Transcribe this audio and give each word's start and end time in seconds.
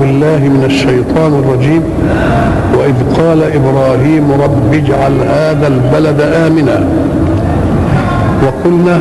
بالله 0.00 0.38
من 0.38 0.62
الشيطان 0.66 1.32
الرجيم. 1.44 1.82
وإذ 2.78 2.94
قال 3.18 3.42
إبراهيم 3.42 4.24
رب 4.44 4.74
اجعل 4.74 5.12
هذا 5.28 5.66
البلد 5.66 6.20
آمنا. 6.20 6.84
وقلنا 8.44 8.96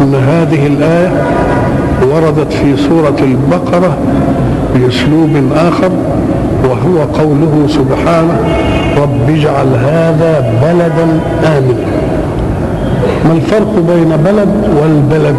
إن 0.00 0.14
هذه 0.14 0.66
الآية 0.66 1.10
وردت 2.12 2.52
في 2.52 2.76
سورة 2.76 3.16
البقرة 3.22 3.96
بأسلوب 4.74 5.30
آخر 5.56 5.90
وهو 6.64 6.96
قوله 7.20 7.66
سبحانه 7.68 8.38
رب 9.02 9.30
اجعل 9.30 9.66
هذا 9.66 10.32
بلدا 10.62 11.06
آمنا. 11.58 11.86
ما 13.24 13.32
الفرق 13.32 13.72
بين 13.74 14.16
بلد 14.24 14.48
والبلد؟ 14.82 15.36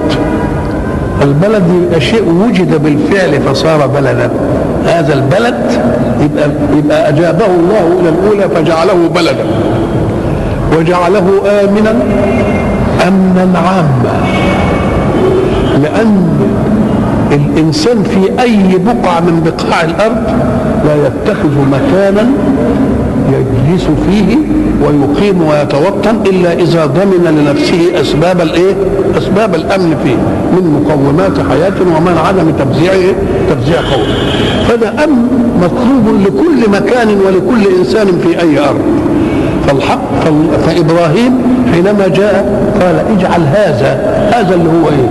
البلد 1.21 1.63
يبقى 1.83 2.01
شيء 2.01 2.45
وجد 2.47 2.83
بالفعل 2.83 3.41
فصار 3.41 3.87
بلدا. 3.87 4.29
هذا 4.85 5.13
البلد 5.13 5.55
يبقى 6.21 6.49
يبقى 6.77 7.09
أجابه 7.09 7.45
الله 7.45 7.99
إلى 7.99 8.09
الأولى 8.09 8.55
فجعله 8.55 9.09
بلدا. 9.15 9.45
وجعله 10.77 11.41
آمنا 11.63 11.95
أمنا 13.07 13.59
عاما. 13.59 14.19
لأن 15.83 16.27
الإنسان 17.31 18.03
في 18.03 18.41
أي 18.41 18.77
بقعة 18.77 19.19
من 19.19 19.43
بقاع 19.45 19.81
الأرض 19.81 20.23
لا 20.85 21.07
يتخذ 21.07 21.55
مكانا 21.71 22.27
يجلس 23.33 23.87
فيه 24.09 24.35
ويقيم 24.83 25.41
ويتوطن 25.41 26.15
إلا 26.25 26.53
إذا 26.53 26.85
ضمن 26.85 27.25
لنفسه 27.45 28.01
أسباب 28.01 28.41
الإيه؟ 28.41 28.73
أسباب 29.17 29.55
الأمن 29.55 29.95
فيه 30.03 30.15
من 30.55 30.81
مقومات 30.83 31.31
حياه 31.49 31.97
ومن 31.97 32.17
عدم 32.27 32.51
تفزيعه 32.51 33.15
تفزيع 33.49 33.77
قوم. 33.77 34.07
فده 34.69 35.03
أمن 35.03 35.27
مطلوب 35.61 36.21
لكل 36.21 36.69
مكان 36.71 37.07
ولكل 37.07 37.75
إنسان 37.79 38.07
في 38.23 38.41
أي 38.41 38.59
أرض. 38.59 38.81
فالحق 39.67 40.23
فإبراهيم 40.65 41.33
حينما 41.73 42.07
جاء 42.07 42.65
قال 42.81 43.17
اجعل 43.17 43.41
هذا 43.41 43.99
هذا 44.33 44.55
اللي 44.55 44.69
هو 44.69 44.89
إيه؟ 44.89 45.09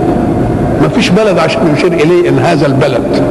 ما 0.81 0.87
فيش 0.89 1.09
بلد 1.09 1.37
عشان 1.39 1.61
يشير 1.77 1.93
إليه 1.93 2.29
إن 2.29 2.39
هذا 2.39 2.65
البلد 2.67 3.23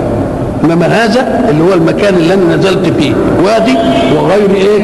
انما 0.64 0.86
هذا 0.86 1.44
اللي 1.50 1.64
هو 1.64 1.72
المكان 1.74 2.14
اللي 2.14 2.34
أنا 2.34 2.56
نزلت 2.56 2.92
فيه. 2.98 3.12
وادي 3.44 3.76
وغير 4.16 4.50
إيه؟ 4.54 4.80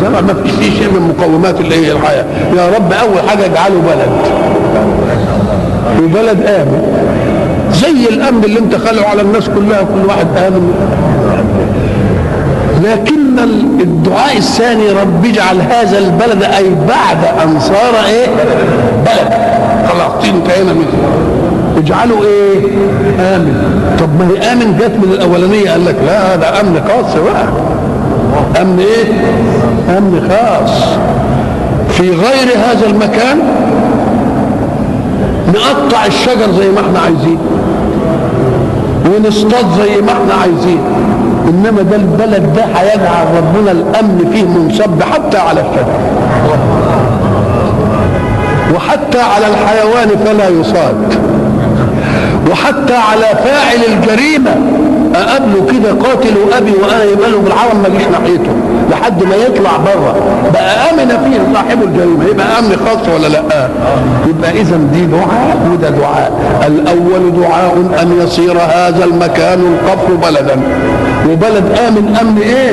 زرع 0.00 0.20
ما 0.20 0.34
فيش 0.34 0.52
فيه 0.52 0.78
شيء 0.78 0.90
من 0.90 1.14
مقومات 1.18 1.60
الايه 1.60 1.92
الحياة. 1.92 2.24
يا 2.56 2.76
رب 2.76 2.92
أول 2.92 3.28
حاجة 3.28 3.44
اجعله 3.44 3.80
بلد. 3.80 4.10
وبلد 6.04 6.46
آمن. 6.46 6.82
زي 7.72 8.08
الأمن 8.10 8.44
اللي 8.44 8.58
أنت 8.58 8.74
خلقه 8.74 9.08
على 9.08 9.22
الناس 9.22 9.48
كلها 9.48 9.82
كل 9.82 10.08
واحد 10.08 10.26
آمن. 10.46 10.72
لكن 12.84 13.38
الدعاء 13.80 14.36
الثاني 14.36 14.90
رب 14.90 15.24
اجعل 15.24 15.60
هذا 15.70 15.98
البلد 15.98 16.42
أي 16.42 16.64
بعد 16.88 17.18
أن 17.42 17.60
صار 17.60 17.94
إيه؟ 18.08 18.26
بلد. 19.06 19.32
خلاص 19.88 20.24
انتهينا 20.24 20.72
منه. 20.72 20.86
اجعله 21.76 22.22
إيه؟ 22.24 22.58
آمن. 23.20 23.54
طب 23.98 24.08
ما 24.18 24.28
هي 24.30 24.52
آمن 24.52 24.76
جت 24.78 25.06
من 25.06 25.12
الأولانية. 25.12 25.70
قال 25.70 25.84
لك 25.84 25.96
لا 26.06 26.34
هذا 26.34 26.60
أمن 26.60 26.80
خاص 26.88 27.14
بقى. 27.14 27.44
أمن 28.62 28.78
إيه؟ 28.78 29.04
أمن 29.98 30.30
خاص. 30.30 30.84
في 31.88 32.10
غير 32.10 32.48
هذا 32.70 32.86
المكان 32.86 33.38
نقطع 35.48 36.06
الشجر 36.06 36.52
زي 36.58 36.68
ما 36.68 36.80
إحنا 36.80 36.98
عايزين. 36.98 37.38
ونصطاد 39.06 39.64
زي 39.78 40.00
ما 40.02 40.12
إحنا 40.12 40.34
عايزين. 40.40 40.80
إنما 41.48 41.82
ده 41.82 41.96
البلد 41.96 42.52
ده 42.56 42.64
هيجعل 42.64 43.26
ربنا 43.36 43.70
الأمن 43.70 44.30
فيه 44.32 44.44
منصب 44.44 45.02
حتى 45.02 45.38
على 45.38 45.60
الشجر. 45.60 45.86
وحتى 48.74 49.20
على 49.20 49.46
الحيوان 49.46 50.08
فلا 50.24 50.48
يصاد. 50.48 51.14
وحتى 52.50 52.94
على 52.96 53.26
فاعل 53.44 53.78
الجريمة. 53.88 54.56
أقابله 55.14 55.66
كده 55.72 55.92
قاتل 55.92 56.34
أبي 56.56 56.70
وأنا 56.70 57.04
يبقى 57.04 57.30
بالعرم 57.30 57.78
ما 57.82 57.86
اجيش 57.88 58.06
ناحيته. 58.12 58.52
لحد 58.90 59.22
ما 59.22 59.34
يطلع 59.36 59.70
بره. 59.76 60.16
بقى 60.52 60.90
آمن 60.90 61.08
فيه 61.08 61.54
صاحب 61.54 61.82
الجريمة. 61.82 62.24
يبقى 62.30 62.58
أمن 62.58 62.76
خاص 62.86 63.14
ولا 63.14 63.28
لأ؟ 63.28 63.68
يبقى 64.28 64.50
اذا 64.50 64.76
دي 64.92 65.06
دعاء. 65.06 65.68
وده 65.72 65.90
دعاء. 65.90 66.32
الأول 66.66 67.42
دعاء 67.42 67.74
أن 68.02 68.20
يصير 68.24 68.52
هذا 68.52 69.04
المكان 69.04 69.60
القبر 69.60 70.14
بلدا. 70.28 70.56
وبلد 71.30 71.64
آمن 71.88 72.16
أمن 72.20 72.38
إيه؟ 72.42 72.72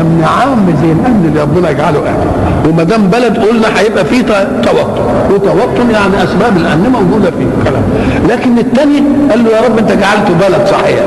أمن 0.00 0.24
عام 0.24 0.66
زي 0.82 0.92
الأمن 0.92 1.24
اللي 1.28 1.40
ربنا 1.42 1.70
يجعله 1.70 1.98
امن 1.98 2.26
وما 2.68 2.82
دام 2.82 3.02
بلد 3.08 3.38
قلنا 3.38 3.68
هيبقى 3.80 4.04
فيه 4.04 4.22
توطن 4.62 5.02
وتوطن 5.30 5.90
يعني 5.90 6.22
أسباب 6.24 6.56
الأمن 6.56 6.88
موجودة 6.92 7.30
فيه. 7.30 7.46
كلام. 7.70 7.82
لكن 8.28 8.58
الثاني 8.58 9.02
قال 9.30 9.44
له 9.44 9.50
يا 9.50 9.60
رب 9.68 9.78
أنت 9.78 9.92
جعلته 9.92 10.34
بلد 10.48 10.66
صحيح. 10.66 11.00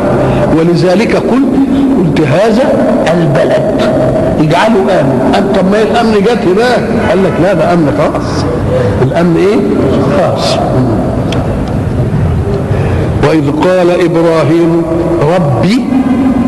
ولذلك 0.58 1.16
قلت 1.16 1.54
قلت 1.98 2.22
هذا 2.28 2.64
البلد. 3.14 3.82
اجعله 4.40 4.80
أمن. 5.02 5.34
أم 5.38 5.44
طب 5.56 5.72
ما 5.72 5.82
الأمن 5.82 6.14
جت 6.14 6.40
هناك. 6.48 7.10
قال 7.10 7.24
لك 7.24 7.34
لا 7.44 7.54
ده 7.54 7.74
أمن 7.74 7.92
خاص. 7.98 8.46
الأمن 9.02 9.38
إيه؟ 9.38 9.58
خاص. 10.18 10.58
وإذ 13.28 13.52
قال 13.52 13.90
إبراهيم 14.06 14.82
ربي 15.36 15.84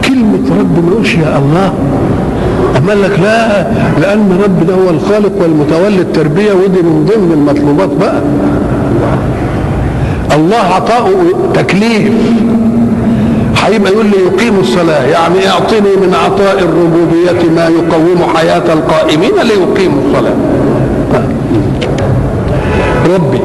كلمة 0.08 0.60
رب 0.60 0.88
يقولش 0.92 1.16
يا 1.16 1.38
الله؟ 1.38 1.74
قال 2.90 3.02
لك 3.02 3.20
لا 3.20 3.62
لأن 4.02 4.40
رب 4.44 4.68
ده 4.68 4.74
هو 4.74 4.90
الخالق 4.90 5.32
والمتولي 5.42 6.02
التربية 6.02 6.54
ودي 6.54 6.82
من 6.82 7.06
ضمن 7.06 7.32
المطلوبات 7.34 7.90
بقى. 8.00 8.22
الله 10.36 10.58
عطاؤه 10.76 11.14
تكليف. 11.54 12.12
هيبقى 13.66 13.92
يقول 13.92 14.06
لي 14.06 14.18
يقيم 14.34 14.60
الصلاة 14.60 15.06
يعني 15.06 15.48
اعطني 15.50 15.96
من 16.02 16.16
عطاء 16.26 16.60
الربوبية 16.60 17.50
ما 17.56 17.68
يقوم 17.68 18.36
حياة 18.36 18.74
القائمين 18.74 19.32
ليقيموا 19.44 20.02
الصلاة. 20.08 20.34
ربي 23.16 23.40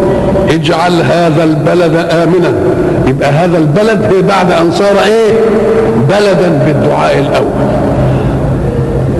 اجعل 0.50 0.92
هذا 1.02 1.44
البلد 1.44 1.94
آمنا. 2.10 2.52
يبقى 3.08 3.30
هذا 3.30 3.58
البلد 3.58 4.26
بعد 4.28 4.52
أن 4.52 4.70
صار 4.72 5.02
إيه؟ 5.06 5.32
بلدا 6.08 6.48
بالدعاء 6.66 7.18
الأول. 7.18 7.73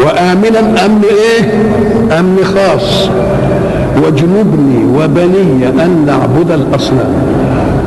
وآمنا 0.01 0.87
أمن 0.87 1.03
إيه؟ 1.05 1.53
أمن 2.19 2.39
خاص. 2.45 3.09
واجنبني 4.05 4.85
وبني 4.99 5.69
أن 5.85 6.05
نعبد 6.07 6.51
الأصنام. 6.51 7.13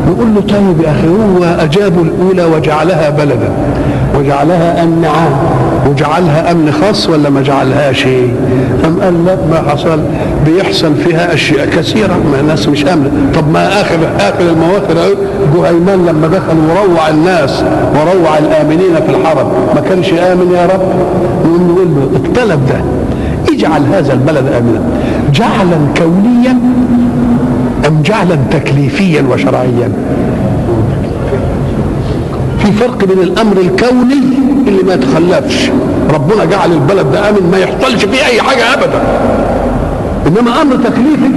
نقول 0.07 0.27
له 0.35 0.41
طيب 0.41 0.81
يا 0.81 0.91
أخي 0.91 1.07
هو 1.07 1.63
أجابوا 1.63 2.03
الأولى 2.03 2.55
وجعلها 2.55 3.09
بلدا. 3.09 3.49
وجعلها 4.19 4.83
أمن 4.83 5.05
عام 5.05 5.66
وجعلها 5.89 6.51
أمن 6.51 6.71
خاص 6.81 7.09
ولا 7.09 7.29
ما 7.29 7.41
جعلهاش؟ 7.41 8.05
أم 8.85 8.99
قال 9.01 9.25
لا 9.25 9.35
ما 9.51 9.69
حصل. 9.69 9.99
بيحصل 10.45 10.95
فيها 10.95 11.33
أشياء 11.33 11.65
كثيرة 11.65 12.13
ما 12.31 12.39
الناس 12.39 12.67
مش 12.67 12.85
آمنة. 12.85 13.11
طب 13.35 13.51
ما 13.51 13.81
آخر 13.81 13.97
آخر 14.19 14.41
المواخر 14.49 15.15
جهيمان 15.55 16.05
لما 16.05 16.27
دخل 16.27 16.57
وروع 16.69 17.09
الناس 17.09 17.63
وروع 17.95 18.37
الآمنين 18.37 18.95
في 19.07 19.09
الحرم 19.15 19.47
ما 19.75 19.81
كانش 19.81 20.13
آمن 20.13 20.51
يا 20.55 20.65
رب؟ 20.65 20.81
نقول 21.45 21.87
له 21.87 22.09
الطلب 22.15 22.59
ده 22.65 22.81
اجعل 23.53 23.81
هذا 23.93 24.13
البلد 24.13 24.45
آمنا. 24.47 24.81
جعلا 25.33 25.77
كونيا 25.97 26.57
أم 27.87 28.01
جعلا 28.05 28.37
تكليفيا 28.51 29.23
وشرعيا؟ 29.31 29.91
في 32.67 32.73
فرق 32.73 33.05
بين 33.05 33.19
الأمر 33.19 33.57
الكوني 33.57 34.13
اللي 34.67 34.83
ما 34.83 34.93
يتخلفش. 34.93 35.69
ربنا 36.13 36.45
جعل 36.45 36.71
البلد 36.71 37.11
ده 37.11 37.29
آمن 37.29 37.49
ما 37.51 37.57
يحصلش 37.57 38.05
فيه 38.05 38.25
أي 38.25 38.41
حاجة 38.41 38.73
أبدا. 38.73 39.01
إنما 40.27 40.61
أمر 40.61 40.75
تكليفي. 40.75 41.31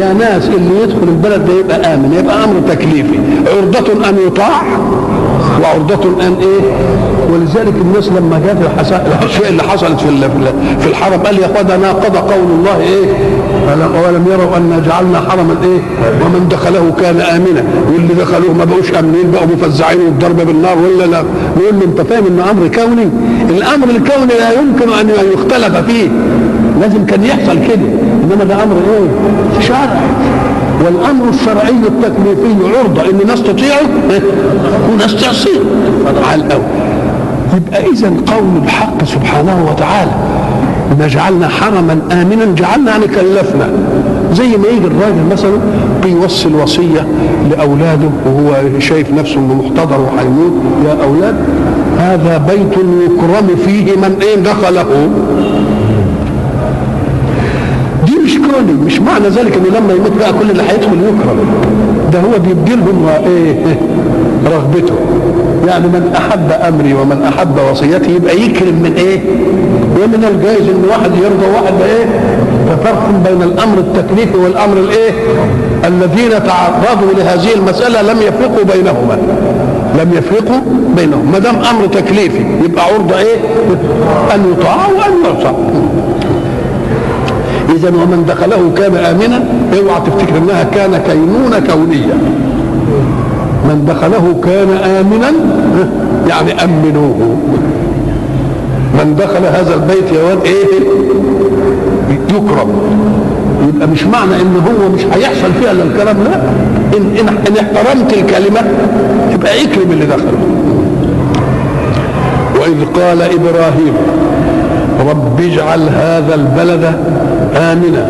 يا 0.00 0.12
ناس 0.12 0.48
اللي 0.48 0.82
يدخل 0.82 1.08
البلد 1.08 1.46
ده 1.46 1.52
يبقى 1.52 1.94
آمن 1.94 2.12
يبقى 2.18 2.44
أمر 2.44 2.54
تكليفي. 2.68 3.18
عرضة 3.56 4.08
أن 4.08 4.16
يطاع 4.26 4.62
وعرضة 5.62 6.26
أن 6.26 6.34
إيه؟ 6.40 6.60
ولذلك 7.32 7.74
الناس 7.80 8.08
لما 8.08 8.40
جاءت 8.46 8.56
الأشياء 9.06 9.48
اللي 9.48 9.62
حصلت 9.62 10.00
في 10.00 10.28
في 10.80 10.86
الحرم 10.88 11.20
قال 11.20 11.38
يا 11.38 11.46
أخوانا 11.46 11.76
ناقض 11.76 12.16
قول 12.16 12.44
الله 12.58 12.80
إيه؟ 12.80 13.06
ولم 14.06 14.26
يروا 14.30 14.56
أن 14.56 14.82
جعلنا 14.86 15.20
حرما 15.30 15.56
إيه؟ 15.62 15.80
ومن 16.24 16.48
دخله 16.50 16.92
كان 17.00 17.20
آمنا. 17.20 17.64
واللي 17.92 18.14
دخلوه 18.14 18.52
ما 18.58 18.64
بقوش 18.64 18.92
آمنين 18.92 19.30
بقوا 19.30 19.46
مفزعين 19.46 20.00
والضرب 20.00 20.36
بالنار 20.46 20.78
ولا 20.78 21.04
لا. 21.04 21.22
نقول 21.56 21.74
له 21.80 21.84
أنت 21.84 22.00
فاهم 22.00 22.26
انه 22.26 22.50
أمر 22.50 22.68
كوني؟ 22.68 23.08
الأمر 23.50 23.88
الكوني 23.90 24.34
لا 24.38 24.52
يمكن 24.52 24.92
أن 25.00 25.10
يختلف 25.34 25.76
فيه. 25.76 26.08
لازم 26.80 27.06
كان 27.06 27.24
يحصل 27.24 27.58
كده. 27.68 27.88
إنما 28.24 28.44
ده 28.44 28.62
أمر 28.62 28.76
إيه؟ 28.76 29.60
شرع 29.60 30.00
والأمر 30.84 31.28
الشرعي 31.28 31.70
التكليفي 31.70 32.78
عرضه 32.78 33.02
إن 33.10 33.26
ناس 33.26 33.42
تطيعه 33.42 33.80
وناس 34.92 35.14
تعصيه. 35.16 35.60
على 36.30 36.42
الأول. 36.42 36.62
يبقى 37.56 37.86
اذا 37.92 38.08
قول 38.08 38.62
الحق 38.64 39.04
سبحانه 39.04 39.66
وتعالى 39.70 40.10
ما 40.98 41.06
جعلنا 41.08 41.48
حرما 41.48 41.98
آمنا 42.12 42.54
جعلنا 42.54 42.90
يعني 42.90 43.06
كلفنا. 43.06 43.68
زي 44.32 44.46
ما 44.46 44.68
يجي 44.68 44.86
الراجل 44.86 45.26
مثلا 45.32 45.58
بيوصي 46.02 46.48
الوصية 46.48 47.06
لأولاده 47.50 48.08
وهو 48.26 48.78
شايف 48.78 49.10
نفسه 49.12 49.36
إنه 49.36 49.54
محتضر 49.54 50.00
وهيموت 50.00 50.52
يا 50.86 51.04
أولاد 51.04 51.34
هذا 51.98 52.38
بيت 52.48 52.72
يكرم 53.04 53.56
فيه 53.64 53.96
من 53.96 54.16
إيه 54.22 54.36
دخله. 54.36 54.86
دي 58.60 58.72
مش 58.72 59.00
معنى 59.00 59.28
ذلك 59.28 59.56
إنه 59.56 59.78
لما 59.78 59.92
يموت 59.92 60.12
بقى 60.18 60.32
كل 60.32 60.50
اللي 60.50 60.62
هيدخل 60.62 60.92
يكرم. 60.92 61.38
ده 62.12 62.18
هو 62.20 62.38
بيبدي 62.38 62.74
لهم 62.74 63.08
إيه 63.26 63.76
رغبته. 64.46 64.94
يعني 65.66 65.86
من 65.86 66.12
أحب 66.16 66.52
أمري 66.68 66.94
ومن 66.94 67.22
أحب 67.22 67.58
وصيتي 67.70 68.14
يبقى 68.14 68.40
يكرم 68.40 68.74
من 68.74 68.92
إيه؟ 68.96 69.20
ومن 69.96 70.24
الجائز 70.34 70.68
إن 70.68 70.84
واحد 70.90 71.10
يرضى 71.16 71.46
واحد 71.54 71.74
إيه 71.84 72.04
ففرق 72.68 73.10
بين 73.28 73.42
الأمر 73.42 73.78
التكليفي 73.78 74.36
والأمر 74.36 74.76
الإيه؟ 74.76 75.10
الذين 75.84 76.30
تعرضوا 76.30 77.12
لهذه 77.18 77.54
المسألة 77.54 78.02
لم 78.12 78.22
يفرقوا 78.22 78.64
بينهما. 78.74 79.18
لم 80.02 80.10
يفرقوا 80.12 80.60
بينهم. 80.96 81.32
ما 81.32 81.38
دام 81.38 81.54
أمر 81.56 81.86
تكليفي 81.86 82.44
يبقى 82.64 82.84
عرضه 82.84 83.18
إيه؟ 83.18 83.36
أن 84.34 84.52
يطاع 84.52 84.76
وأن 84.86 85.12
يعصى 85.24 85.54
إذا 87.76 87.88
ومن 87.88 88.24
دخله 88.28 88.72
كان 88.76 88.94
آمنا 88.96 89.44
اوعى 89.78 90.00
تفتكر 90.06 90.38
أنها 90.38 90.62
كان 90.64 90.96
كينونة 91.06 91.58
كونية. 91.72 92.14
من 93.68 93.84
دخله 93.88 94.34
كان 94.44 94.68
آمنا 94.70 95.32
يعني 96.28 96.64
آمنوه. 96.64 97.36
من 98.98 99.14
دخل 99.18 99.44
هذا 99.46 99.74
البيت 99.74 100.12
يا 100.12 100.22
واد 100.22 100.38
إيه؟ 100.44 100.64
يكرم. 102.28 102.70
يبقى 103.68 103.88
مش 103.88 104.04
معنى 104.04 104.34
إن 104.42 104.56
هو 104.66 104.88
مش 104.94 105.00
هيحصل 105.04 105.52
فيها 105.60 105.70
إلا 105.72 105.82
الكلام 105.82 106.16
لا. 106.24 106.34
ان 106.98 107.16
ان, 107.20 107.28
إن 107.28 107.56
احترمت 107.56 108.12
الكلمة 108.12 108.60
يبقى 109.32 109.62
اكرم 109.64 109.90
اللي 109.90 110.06
دخله. 110.06 110.38
وإذ 112.60 112.84
قال 113.00 113.22
إبراهيم 113.22 113.94
رب 115.10 115.40
اجعل 115.40 115.80
هذا 115.88 116.34
البلد 116.34 116.94
امنا 117.56 118.06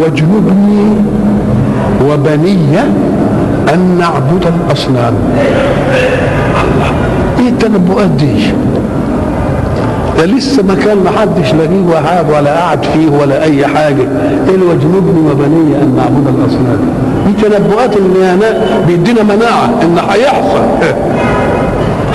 واجنبني 0.00 0.96
وبني 2.08 2.78
أن 3.74 3.98
نعبد 3.98 4.46
الأصنام. 4.46 5.14
الله. 6.64 6.90
إيه 7.40 7.48
التنبؤات 7.48 8.10
دي؟ 8.10 8.46
ده 10.18 10.24
لسه 10.26 10.62
مكان 10.62 10.96
ما 11.04 11.10
حدش 11.10 11.54
لاقيه 11.54 11.84
وقعد 11.90 12.30
ولا 12.30 12.60
قعد 12.60 12.84
فيه 12.84 13.08
ولا 13.20 13.42
أي 13.42 13.66
حاجة. 13.66 14.02
إيه 14.48 14.68
واجنبني 14.68 15.30
وبني 15.30 15.82
أن 15.82 15.94
نعبد 15.96 16.26
الأصنام؟ 16.28 16.78
دي 17.26 17.42
تنبؤات 17.42 17.96
ان 17.96 18.40
بيدينا 18.86 19.22
مناعة 19.22 19.70
إن 19.82 19.98
هيحصل. 20.10 20.64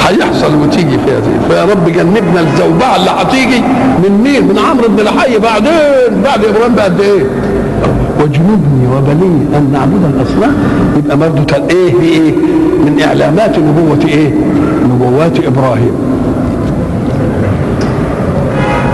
هيحصل 0.10 0.56
وتيجي 0.64 0.98
في 1.06 1.12
هذه 1.12 1.40
فيا 1.50 1.64
رب 1.66 1.86
جنبنا 1.90 2.40
الزوبعة 2.42 2.96
اللي 2.96 3.10
هتيجي 3.10 3.60
من 4.04 4.22
مين؟ 4.24 4.44
من 4.48 4.60
عمرو 4.70 4.88
بن 4.88 5.00
الحي 5.00 5.38
بعدين 5.40 6.22
بعد 6.24 6.46
إبراهيم 6.46 6.76
بقد 6.76 7.00
إيه؟ 7.02 7.24
واجنبني 8.20 8.88
وبني 8.98 9.58
أن 9.58 9.70
نعبد 9.74 10.14
الأصنام 10.16 10.54
يبقى 10.98 11.18
برضه 11.18 11.56
إيه 11.70 11.94
بايه؟ 12.00 12.32
من 12.86 13.02
إعلامات 13.08 13.60
نبوة 13.60 14.00
إيه؟ 14.10 14.34
نبوات 14.94 15.40
إبراهيم. 15.48 15.92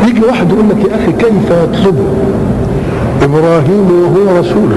يجي 0.08 0.22
واحد 0.26 0.50
يقول 0.52 0.66
لك 0.70 0.92
يا 0.92 0.96
أخي 0.96 1.12
كيف 1.12 1.52
يطلب 1.64 1.96
إبراهيم 3.24 3.88
وهو 4.04 4.40
رسول 4.40 4.70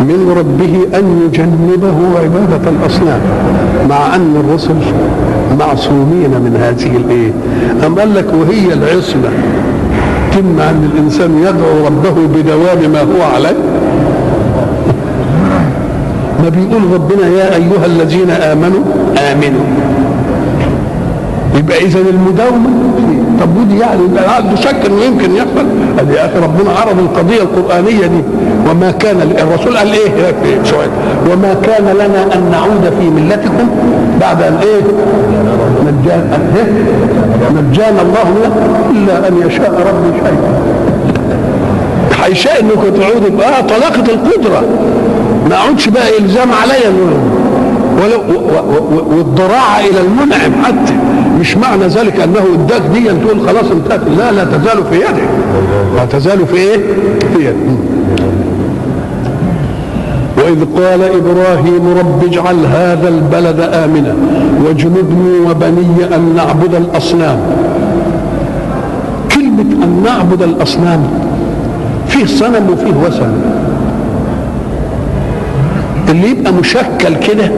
من 0.00 0.34
ربه 0.38 0.98
أن 0.98 1.20
يجنبه 1.26 2.18
عبادة 2.18 2.70
الأصنام 2.70 3.20
مع 3.90 4.14
أن 4.16 4.44
الرسل 4.44 4.74
معصومين 5.58 6.30
من 6.30 6.56
هذه 6.62 6.96
الإيه؟ 6.96 7.32
أم 7.86 7.98
قال 7.98 8.14
لك 8.14 8.26
وهي 8.34 8.72
العصمة. 8.72 9.30
تمنع 10.32 10.70
أن 10.70 10.90
الإنسان 10.94 11.38
يدعو 11.38 11.86
ربه 11.86 12.26
بدوام 12.34 12.92
ما 12.92 13.00
هو 13.00 13.22
عليه. 13.34 13.56
ما 16.42 16.48
بيقول 16.48 16.82
ربنا 16.94 17.26
يا 17.28 17.54
أيها 17.54 17.86
الذين 17.86 18.30
آمنوا 18.30 18.80
آمنوا. 19.32 19.64
يبقى 21.58 21.78
اذا 21.78 21.98
المداومه 21.98 22.70
طب 23.40 23.56
ودي 23.56 23.78
يعني 23.78 24.02
عنده 24.36 24.56
شك 24.56 24.86
إنه 24.86 25.02
يمكن 25.04 25.34
يحصل؟ 25.36 25.66
قال 25.98 26.10
يا 26.10 26.26
أخي 26.26 26.38
ربنا 26.38 26.70
عرض 26.70 26.98
القضية 26.98 27.42
القرآنية 27.42 28.06
دي. 28.06 28.22
وما 28.70 28.90
كان 28.90 29.16
الرسول 29.38 29.76
قال 29.76 29.92
إيه؟ 29.92 30.32
شوية 30.64 30.88
وما 31.32 31.54
كان 31.62 31.84
لنا 31.84 32.34
أن 32.34 32.50
نعود 32.50 32.92
في 33.00 33.10
ملتكم 33.10 33.68
بعد 34.20 34.42
ان 34.42 34.56
إيه؟ 34.62 34.80
نجانا 35.86 36.38
نجانا 37.54 38.02
الله 38.02 38.52
إلا 38.90 39.28
أن 39.28 39.46
يشاء 39.46 39.70
ربي 39.70 40.18
شيئا. 40.18 40.60
هيشاء 42.24 42.60
إنكم 42.60 43.00
تعودوا. 43.00 43.44
آه 43.44 43.60
طلاقة 43.60 44.12
القدرة. 44.12 44.62
ما 45.50 45.56
اقعدش 45.56 45.88
بقى 45.88 46.18
إلزام 46.18 46.48
عليا. 46.62 46.92
والضراعة 49.10 49.80
إلى 49.80 50.00
المنعم 50.00 50.52
حتى. 50.64 50.94
مش 51.40 51.56
معنى 51.56 51.86
ذلك 51.86 52.20
أنه 52.20 52.42
إداك 52.54 52.82
دي 52.94 53.04
تقول 53.04 53.48
خلاص 53.48 53.70
انتهت. 53.70 54.00
لا 54.18 54.32
لا 54.32 54.44
تزال 54.44 54.84
في 54.90 54.96
يده 54.96 55.26
لا 55.96 56.04
تزال 56.04 56.46
في 56.46 56.56
إيه؟ 56.56 56.76
في 57.34 57.40
يده 57.44 57.54
وإذ 60.50 60.64
قال 60.84 61.02
إبراهيم 61.02 61.98
رب 61.98 62.24
اجعل 62.24 62.56
هذا 62.66 63.08
البلد 63.08 63.60
آمنا 63.60 64.14
واجنبني 64.64 65.38
وبني 65.50 66.14
أن 66.16 66.32
نعبد 66.36 66.74
الأصنام. 66.74 67.38
كلمة 69.34 69.84
أن 69.84 70.02
نعبد 70.04 70.42
الأصنام 70.42 71.00
فيه 72.08 72.26
صنم 72.26 72.70
وفيه 72.72 73.06
وثن. 73.06 73.32
اللي 76.08 76.30
يبقى 76.30 76.52
مشكل 76.52 77.16
كده 77.28 77.50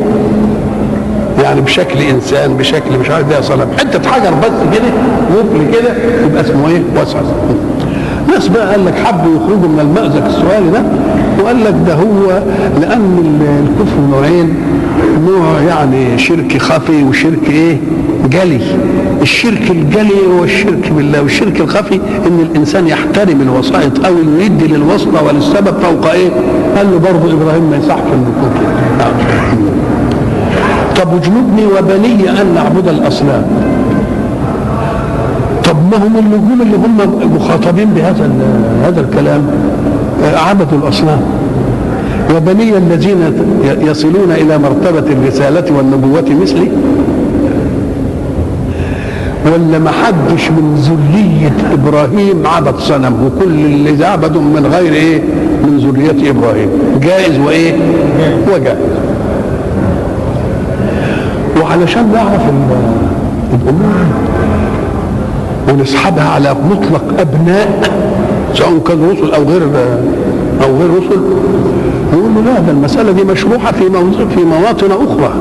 يعني 1.43 1.61
بشكل 1.61 1.99
إنسان 1.99 2.57
بشكل 2.57 2.99
مش 3.01 3.11
عارف 3.11 3.29
ده 3.31 3.41
صنم. 3.41 3.67
حتة 3.79 4.11
حجر 4.11 4.31
بس 4.43 4.77
كده 4.79 4.89
وفل 5.35 5.79
كده 5.79 5.93
يبقى 6.27 6.41
اسمه 6.41 6.69
إيه؟ 6.69 6.83
وثن. 7.01 7.21
ناس 8.35 8.49
بقى 8.49 8.71
قال 8.71 8.85
لك 8.87 8.95
حبوا 9.05 9.37
يخرجوا 9.37 9.69
من 9.69 9.81
المأزق 9.81 10.25
السؤالي 10.27 10.71
ده 10.71 10.83
وقال 11.43 11.65
لك 11.65 11.75
ده 11.87 11.95
هو 11.95 12.43
لأن 12.81 13.19
الكفر 13.69 14.01
نوعين. 14.11 14.55
نوع 15.27 15.61
يعني 15.61 16.19
شرك 16.19 16.59
خفي 16.59 17.03
وشرك 17.05 17.51
إيه؟ 17.51 17.77
جلي. 18.31 18.61
الشرك 19.23 19.71
الجلي 19.71 20.27
هو 20.39 20.45
الشرك 20.45 20.93
بالله 20.97 21.23
والشرك 21.23 21.61
الخفي 21.61 21.95
إن 22.27 22.41
الإنسان 22.51 22.87
يحترم 22.89 23.41
الوسائط 23.41 24.05
أو 24.07 24.13
إنه 24.13 24.43
يدي 24.45 24.67
للوصلة 24.67 25.23
وللسبب 25.23 25.75
فوق 25.83 26.11
إيه؟ 26.13 26.29
قال 26.77 26.87
له 26.91 26.99
برضه 26.99 27.33
إبراهيم 27.33 27.71
ما 27.71 27.77
يصحش 27.77 28.01
كده 28.01 29.07
طب 30.97 31.13
واجنبني 31.13 31.67
وبني 31.67 32.31
أن 32.41 32.55
نعبد 32.55 32.89
الأصنام. 32.89 33.45
طب 35.65 35.77
ما 35.91 35.97
هم 36.07 36.17
النجوم 36.19 36.63
اللي 36.63 36.77
هم 36.77 36.99
مخاطبين 37.37 37.89
بهذا 37.97 38.31
هذا 38.85 39.01
الكلام؟ 39.01 39.43
عبدوا 40.25 40.79
الأصنام 40.79 41.21
وبني 42.37 42.77
الذين 42.77 43.19
يصلون 43.81 44.33
إلى 44.33 44.59
مرتبة 44.59 45.13
الرسالة 45.13 45.77
والنبوة 45.77 46.25
مثلي 46.43 46.69
ولا 49.47 49.79
ما 49.79 49.91
حدش 49.91 50.51
من 50.51 50.75
ذرية 50.77 51.75
إبراهيم 51.75 52.47
عبد 52.47 52.79
صنم 52.81 53.15
وكل 53.27 53.51
اللي 53.51 54.07
عبدوا 54.07 54.43
من 54.43 54.67
غير 54.67 54.93
إيه؟ 54.93 55.23
من 55.65 55.79
ذرية 55.79 56.31
إبراهيم 56.31 56.69
جائز 57.03 57.39
وإيه؟ 57.39 57.75
وجائز 58.55 58.77
وعلشان 61.63 62.13
نعرف 62.13 62.43
الأمور 63.55 64.05
ونسحبها 65.69 66.29
على 66.29 66.55
مطلق 66.71 67.03
أبناء 67.21 67.83
سواء 68.55 68.79
كان 68.87 69.11
رسل 69.11 69.35
أو 69.35 69.43
غير 69.43 69.63
أو 70.65 70.77
غير 70.77 70.91
رسل. 70.91 71.21
نقول 72.13 72.35
له 72.35 72.41
لا 72.53 72.61
ده 72.61 72.73
المسألة 72.73 73.13
دي 73.13 73.25
مشروحة 73.25 73.73
في 73.73 73.85
في 74.35 74.45
مواطن 74.45 74.91
أخرى. 74.91 75.33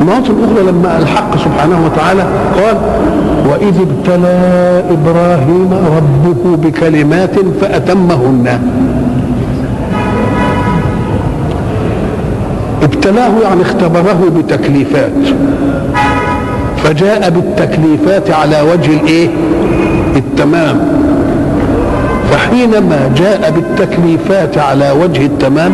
المواطن 0.00 0.30
الأخرى 0.30 0.62
لما 0.72 0.98
الحق 0.98 1.36
سبحانه 1.36 1.84
وتعالى 1.86 2.22
قال 2.56 2.76
وإذ 3.50 3.74
ابتلى 3.80 4.82
إبراهيم 4.90 5.70
ربه 5.96 6.56
بكلمات 6.56 7.34
فأتمهن. 7.60 8.60
ابتلاه 12.82 13.32
يعني 13.42 13.62
اختبره 13.62 14.32
بتكليفات. 14.38 15.12
فجاء 16.84 17.30
بالتكليفات 17.30 18.30
على 18.30 18.60
وجه 18.72 19.00
الإيه؟ 19.00 19.28
التمام. 20.16 20.80
فحينما 22.30 23.10
جاء 23.16 23.50
بالتكليفات 23.56 24.58
على 24.58 24.90
وجه 24.90 25.26
التمام 25.26 25.72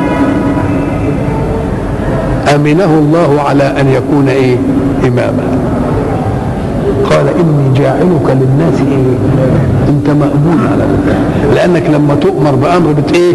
آمنه 2.54 2.84
الله 2.98 3.40
على 3.48 3.64
أن 3.80 3.88
يكون 3.88 4.28
إيه؟ 4.28 4.56
إماما. 5.04 5.58
قال 7.10 7.26
إني 7.28 7.78
جاعلك 7.78 8.26
للناس 8.40 8.80
إيه؟ 8.90 9.16
انت 9.88 10.10
مأمون 10.10 10.68
على 10.72 10.84
ذلك. 11.06 11.16
لأنك 11.54 11.90
لما 11.90 12.14
تؤمر 12.14 12.50
بأمر 12.54 12.92
بت 12.92 13.14
إيه؟ 13.14 13.32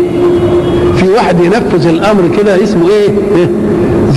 في 0.98 1.10
واحد 1.10 1.40
ينفذ 1.40 1.88
الأمر 1.88 2.22
كده 2.38 2.64
اسمه 2.64 2.90
إيه, 2.90 3.10
إيه؟ 3.36 3.50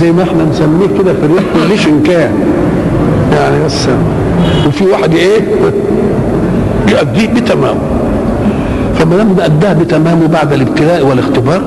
زي 0.01 0.11
ما 0.11 0.23
إحنا 0.23 0.43
نسميه 0.43 0.87
كده 0.99 1.13
في 1.13 1.25
الريح 1.25 1.43
ليش 1.69 1.87
إن 1.87 2.03
كان. 2.03 2.31
يعني 3.33 3.65
بس. 3.65 3.87
وفي 4.67 4.85
واحد 4.85 5.13
إيه؟ 5.13 5.39
يؤديه 6.91 7.27
بتمامه 7.27 7.94
فما 8.99 9.15
دام 9.17 9.35
اداه 9.39 9.73
بتمامه 9.73 10.27
بعد 10.27 10.53
الابتلاء 10.53 11.05
والاختبار 11.05 11.61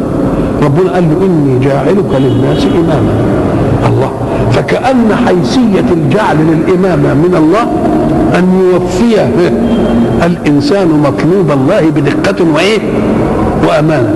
ربنا 0.63 0.93
قال 0.93 1.03
له 1.11 1.27
إني 1.27 1.65
جاعلك 1.65 2.11
للناس 2.19 2.67
إماما. 2.75 3.13
الله. 3.89 4.11
فكأن 4.53 5.09
حيثية 5.27 5.93
الجعل 5.93 6.37
للإمامة 6.37 7.15
من 7.15 7.35
الله 7.37 7.63
أن 8.39 8.61
يوفي 8.73 9.29
الإنسان 10.27 10.89
مطلوب 10.89 11.51
الله 11.51 11.81
بدقة 11.91 12.45
وإيه؟ 12.55 12.79
وأمانة. 13.69 14.15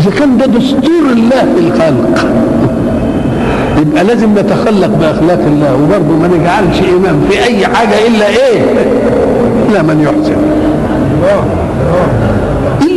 إذا 0.00 0.10
كان 0.10 0.38
ده 0.38 0.46
دستور 0.46 1.04
الله 1.12 1.42
في 1.56 1.60
الخلق. 1.66 2.26
يبقى 3.80 4.04
لازم 4.04 4.28
نتخلق 4.38 4.90
بأخلاق 5.00 5.40
الله 5.46 5.74
وبرضه 5.74 6.16
ما 6.22 6.28
نجعلش 6.28 6.78
إمام 6.78 7.20
في 7.30 7.44
أي 7.44 7.66
حاجة 7.66 8.06
إلا 8.08 8.28
إيه؟ 8.28 8.60
إلا 9.68 9.82
من 9.82 10.00
يحسن. 10.00 10.36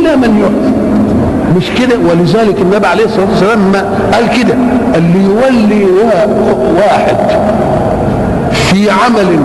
إلا 0.02 0.16
من 0.16 0.38
يحسن 0.38 0.72
مش 1.56 1.70
كده؟ 1.80 1.96
ولذلك 2.10 2.60
النبي 2.60 2.86
عليه 2.86 3.04
الصلاة 3.04 3.26
والسلام 3.30 3.58
ما 3.72 3.84
قال 4.12 4.28
كده. 4.42 4.54
اللي 4.94 5.24
يولي 5.24 5.84
واحد 6.76 7.16
في 8.52 8.90
عمل 8.90 9.38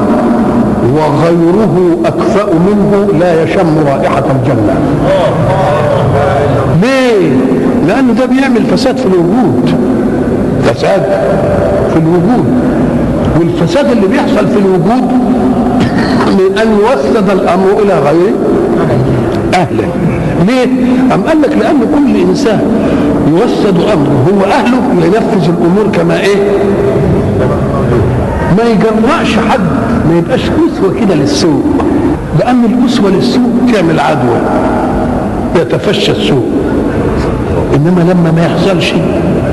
وغيره 0.93 1.97
أكفأ 2.05 2.45
منه 2.53 3.19
لا 3.19 3.43
يشم 3.43 3.77
رائحة 3.87 4.23
الجنة. 4.35 4.75
ليه؟ 6.81 7.29
لأنه 7.87 8.13
ده 8.13 8.25
بيعمل 8.25 8.63
فساد 8.65 8.97
في 8.97 9.05
الوجود. 9.05 9.75
فساد 10.63 11.03
في 11.93 11.99
الوجود. 11.99 12.45
والفساد 13.39 13.91
اللي 13.91 14.07
بيحصل 14.07 14.47
في 14.47 14.57
الوجود 14.59 15.11
من 16.27 16.57
أن 16.61 16.67
يوسد 16.79 17.29
الأمر 17.29 17.65
إلى 17.83 17.93
غير 17.99 18.33
اهله 19.53 19.87
ليه؟ 20.47 20.63
أم 21.15 21.21
قال 21.27 21.41
لك 21.41 21.49
لأن 21.57 21.79
كل 21.95 22.29
إنسان 22.29 22.61
يوسد 23.27 23.79
أمره 23.93 24.25
هو 24.33 24.43
أهله 24.51 25.05
ينفذ 25.05 25.49
الأمور 25.49 25.87
كما 25.93 26.19
إيه؟ 26.19 26.35
ما 28.57 28.63
يجرأش 28.63 29.35
حد 29.49 29.59
ما 30.11 30.17
يبقاش 30.17 30.41
أسوة 30.41 30.93
كده 30.99 31.15
للسوء 31.15 31.63
لأن 32.39 32.65
الأسوة 32.65 33.09
للسوء 33.09 33.49
تعمل 33.73 33.99
عدوى 33.99 34.37
يتفشى 35.55 36.11
السوء 36.11 36.45
إنما 37.75 38.01
لما 38.01 38.31
ما 38.31 38.45
يحصلش 38.45 38.93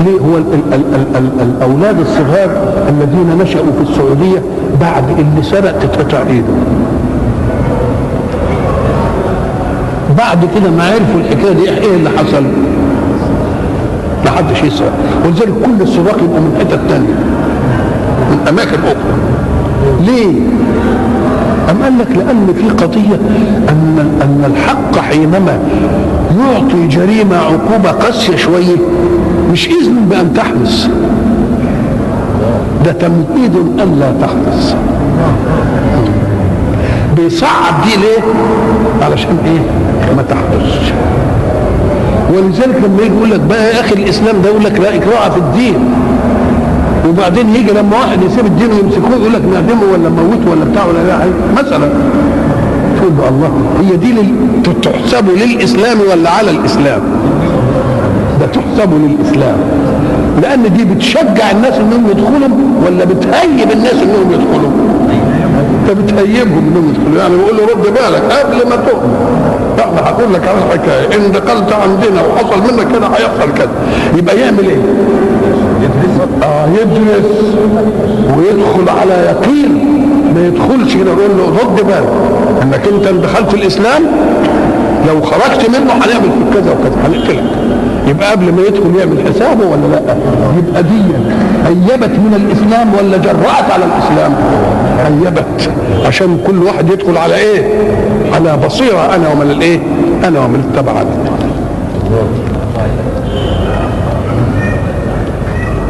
ليه؟ 0.05 0.13
هو 0.21 0.37
ال 0.39 0.45
ال 0.55 0.75
ال 0.75 0.85
ال 0.95 1.17
ال 1.17 1.47
الأولاد 1.57 2.01
الصغار 2.01 2.51
الذين 2.89 3.39
نشأوا 3.43 3.73
في 3.85 3.91
السعودية 3.91 4.43
بعد 4.81 5.05
اللي 5.19 5.43
سرق 5.43 5.79
تتقطع 5.79 6.19
إيده. 6.31 6.55
بعد 10.19 10.49
كده 10.55 10.71
ما 10.71 10.85
عرفوا 10.85 11.21
الحكاية 11.21 11.53
دي 11.53 11.71
إيه 11.71 11.97
اللي 11.97 12.11
حصل؟ 12.11 12.45
ما 14.25 14.31
حدش 14.31 14.63
يسرق 14.63 14.93
ولذلك 15.25 15.49
كل 15.65 15.83
السراق 15.83 16.17
يبقوا 16.23 16.41
من 16.41 16.57
حتت 16.61 16.81
ثانية 16.89 17.15
من 18.31 18.39
أماكن 18.49 18.79
أخرى 18.85 19.15
ليه؟ 20.07 20.31
أم 21.71 21.83
قال 21.83 21.99
لك 21.99 22.09
لأن 22.17 22.47
في 22.59 22.85
قضية 22.85 23.15
أن 23.69 23.99
أن 24.23 24.53
الحق 24.57 24.99
حينما 24.99 25.59
يعطي 26.41 26.87
جريمة 26.89 27.37
عقوبة 27.37 27.91
قاسية 27.91 28.37
شوية 28.37 28.77
مش 29.53 29.69
إذن 29.69 29.97
بأن 30.11 30.33
تحدث 30.35 30.89
ده 32.85 32.93
تمهيد 32.93 33.57
أن 33.83 33.97
لا 34.01 34.13
تحدث 34.27 34.75
بيصعب 37.17 37.75
دي 37.85 37.97
ليه؟ 38.01 38.23
علشان 39.07 39.39
إيه؟ 39.45 39.61
ما 40.17 40.23
تحدثش 40.23 40.93
ولذلك 42.35 42.77
لما 42.85 43.03
يجي 43.03 43.15
يقول 43.17 43.31
لك 43.31 43.41
بقى 43.41 43.65
يا 43.75 43.81
أخي 43.81 43.95
الإسلام 43.95 44.43
ده 44.43 44.49
يقول 44.49 44.65
لك 44.65 44.81
لا 44.81 44.95
اكراه 44.95 45.29
في 45.31 45.39
الدين 45.39 45.75
وبعدين 47.09 47.49
يجي 47.55 47.71
لما 47.73 47.97
واحد 47.99 48.23
يسيب 48.23 48.47
الدين 48.47 48.69
ويمسكوه 48.73 49.11
يقول 49.21 49.33
لك 49.33 49.43
نعدمه 49.53 49.83
ولا 49.93 50.09
نموته 50.09 50.51
ولا 50.51 50.65
بتاع 50.65 50.85
ولا 50.85 50.99
لا 51.09 51.19
مثلا 51.63 51.89
تقول 52.99 53.13
له 53.19 53.29
الله 53.29 53.51
هي 53.81 53.97
دي. 53.97 54.15
تحسب 54.83 55.25
للإسلام 55.29 55.99
ولا 56.11 56.31
على 56.31 56.51
الإسلام؟ 56.51 57.01
ده 58.41 58.47
تحسب 58.47 58.91
للإسلام 58.95 59.57
لأن 60.43 60.63
دي 60.77 60.85
بتشجع 60.85 61.51
الناس 61.51 61.75
إنهم 61.75 62.07
يدخلوا 62.11 62.49
ولا 62.87 63.05
بتهيب 63.05 63.73
الناس 63.73 63.93
إنهم 63.95 64.31
يدخلوا؟ 64.33 64.71
بتهيبهم 65.95 66.65
إنهم 66.69 66.89
يدخلوا. 66.95 67.19
يعني 67.23 67.37
بقول 67.37 67.57
له 67.57 67.63
رد 67.63 67.83
بالك 67.95 68.23
قبل 68.33 68.69
ما 68.71 68.77
تؤمن 68.77 69.15
إحنا 69.81 70.01
هقول 70.11 70.35
لك 70.35 70.49
على 70.49 70.59
الحكاية. 70.59 71.17
إن 71.17 71.33
دخلت 71.33 71.73
عندنا 71.73 72.23
وحصل 72.27 72.61
منك 72.63 72.93
كده 72.93 73.07
هيحصل 73.07 73.55
كده. 73.59 73.69
يبقى 74.17 74.39
يعمل 74.41 74.65
إيه؟ 74.69 74.79
يدرس. 75.83 76.29
آه 76.43 76.67
يدرس. 76.67 77.27
ويدخل 78.39 78.89
على 79.01 79.15
يقين. 79.15 80.01
ما 80.35 80.47
يدخلش 80.47 80.95
كده 80.95 81.11
يقول 81.11 81.31
له 81.39 81.59
رد 81.63 81.77
بالك. 81.87 82.13
إنك 82.63 82.89
أنت 82.89 83.25
دخلت 83.25 83.55
الإسلام 83.55 84.03
لو 85.09 85.23
خرجت 85.23 85.69
منه 85.71 85.93
هنعمل 85.93 86.23
فيك 86.23 86.55
كذا 86.55 86.73
وكذا. 86.73 86.97
هنقتلك 87.07 87.43
يبقى 88.09 88.31
قبل 88.31 88.45
ما 88.53 88.63
يدخل 88.63 88.97
يعمل 88.99 89.29
حسابه 89.29 89.67
ولا 89.67 89.87
لأ؟ 89.87 90.17
يبقى 90.59 90.83
دي 90.83 91.03
هيبت 91.67 92.11
من 92.11 92.35
الإسلام 92.47 92.95
ولا 92.95 93.17
جرأت 93.17 93.71
على 93.73 93.85
الإسلام؟ 93.85 94.35
هيبت. 95.07 95.71
عشان 96.07 96.39
كل 96.47 96.63
واحد 96.63 96.89
يدخل 96.91 97.17
على 97.19 97.35
إيه؟ 97.35 97.65
على 98.35 98.57
بصيرة 98.67 99.15
أنا 99.15 99.29
ومن 99.33 99.51
الإيه؟ 99.51 99.81
أنا 100.25 100.41
ومن 100.41 100.71
اتبعني 100.75 101.09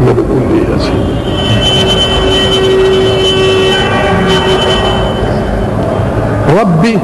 ما 0.07 0.13
بتقول 0.13 0.43
إيه 0.55 0.73
يا 0.75 0.79
سيدي؟ 0.79 1.15
ربي 6.61 6.99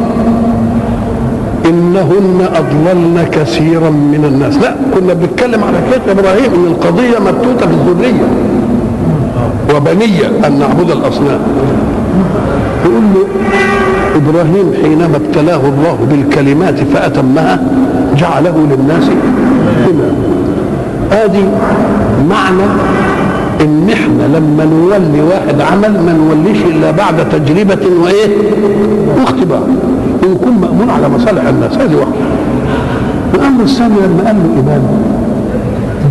إنهن 1.90 2.49
أضللن 2.54 3.26
كثيرا 3.32 3.90
من 3.90 4.25
الناس. 4.25 4.56
لا 4.56 4.75
كنا 4.94 5.12
بنتكلم 5.12 5.64
على 5.64 5.78
كده 5.90 6.12
إبراهيم 6.12 6.54
إن 6.54 6.66
القضية 6.66 7.18
مبتوتة 7.18 7.66
في 7.66 7.73
الذريه 7.73 8.26
وبنية 9.76 10.47
أن 10.47 10.59
نعبد 10.59 10.90
الأصنام. 10.90 11.40
يقول 12.85 13.02
له 13.14 13.26
إبراهيم 14.16 14.73
حينما 14.82 15.16
ابتلاه 15.16 15.56
الله 15.56 15.99
بالكلمات 16.11 16.80
فأتمها 16.94 17.62
جعله 18.16 18.66
للناس 18.70 19.04
إماما. 19.90 20.14
ادي 21.12 21.44
معنى 22.30 22.70
إن 23.61 23.90
إحنا 23.92 24.38
لما 24.38 24.64
نولي 24.64 25.23
واحد 25.23 25.61
عمل 25.61 25.92
ما 25.92 26.12
نوليش 26.12 26.59
إلا 26.62 26.90
بعد 26.90 27.28
تجربة 27.28 27.87
وإيه؟ 28.02 28.37
واختبار. 29.20 29.62
ويكون 30.23 30.53
مأمون 30.53 30.91
على 30.91 31.09
مصالح 31.09 31.47
الناس. 31.47 31.73
هذه 31.73 31.95
واحدة. 31.95 32.15
الأمر 33.35 33.62
الثاني 33.62 33.95
لما 33.95 34.23
قال 34.27 34.37
له 34.37 34.61
إمام 34.61 34.83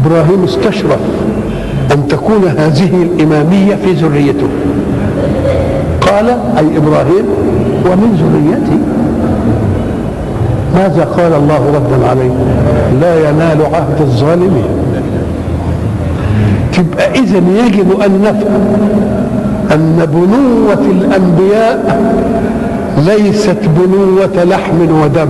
إبراهيم 0.06 0.44
استشرف 0.44 1.00
أن 1.94 2.08
تكون 2.08 2.44
هذه 2.58 3.04
الإمامية 3.04 3.76
في 3.76 3.92
ذريته. 3.94 4.48
قال 6.02 6.30
أي 6.30 6.78
إبراهيم 6.78 7.26
ومن 7.86 8.10
ذريتي 8.22 8.80
ماذا 10.76 11.04
قال 11.04 11.34
الله 11.34 11.62
ردا 11.76 12.08
عليه؟ 12.10 12.32
لا 13.02 13.30
ينال 13.30 13.66
عهد 13.74 14.02
الظالمين. 14.02 14.70
تبقى 16.74 17.12
إذا 17.12 17.38
يجب 17.38 18.02
أن 18.02 18.22
نفهم 18.22 18.64
أن 19.72 20.08
بنوة 20.14 20.86
الأنبياء 20.92 22.00
ليست 23.06 23.58
بنوة 23.78 24.44
لحم 24.44 25.02
ودم 25.04 25.30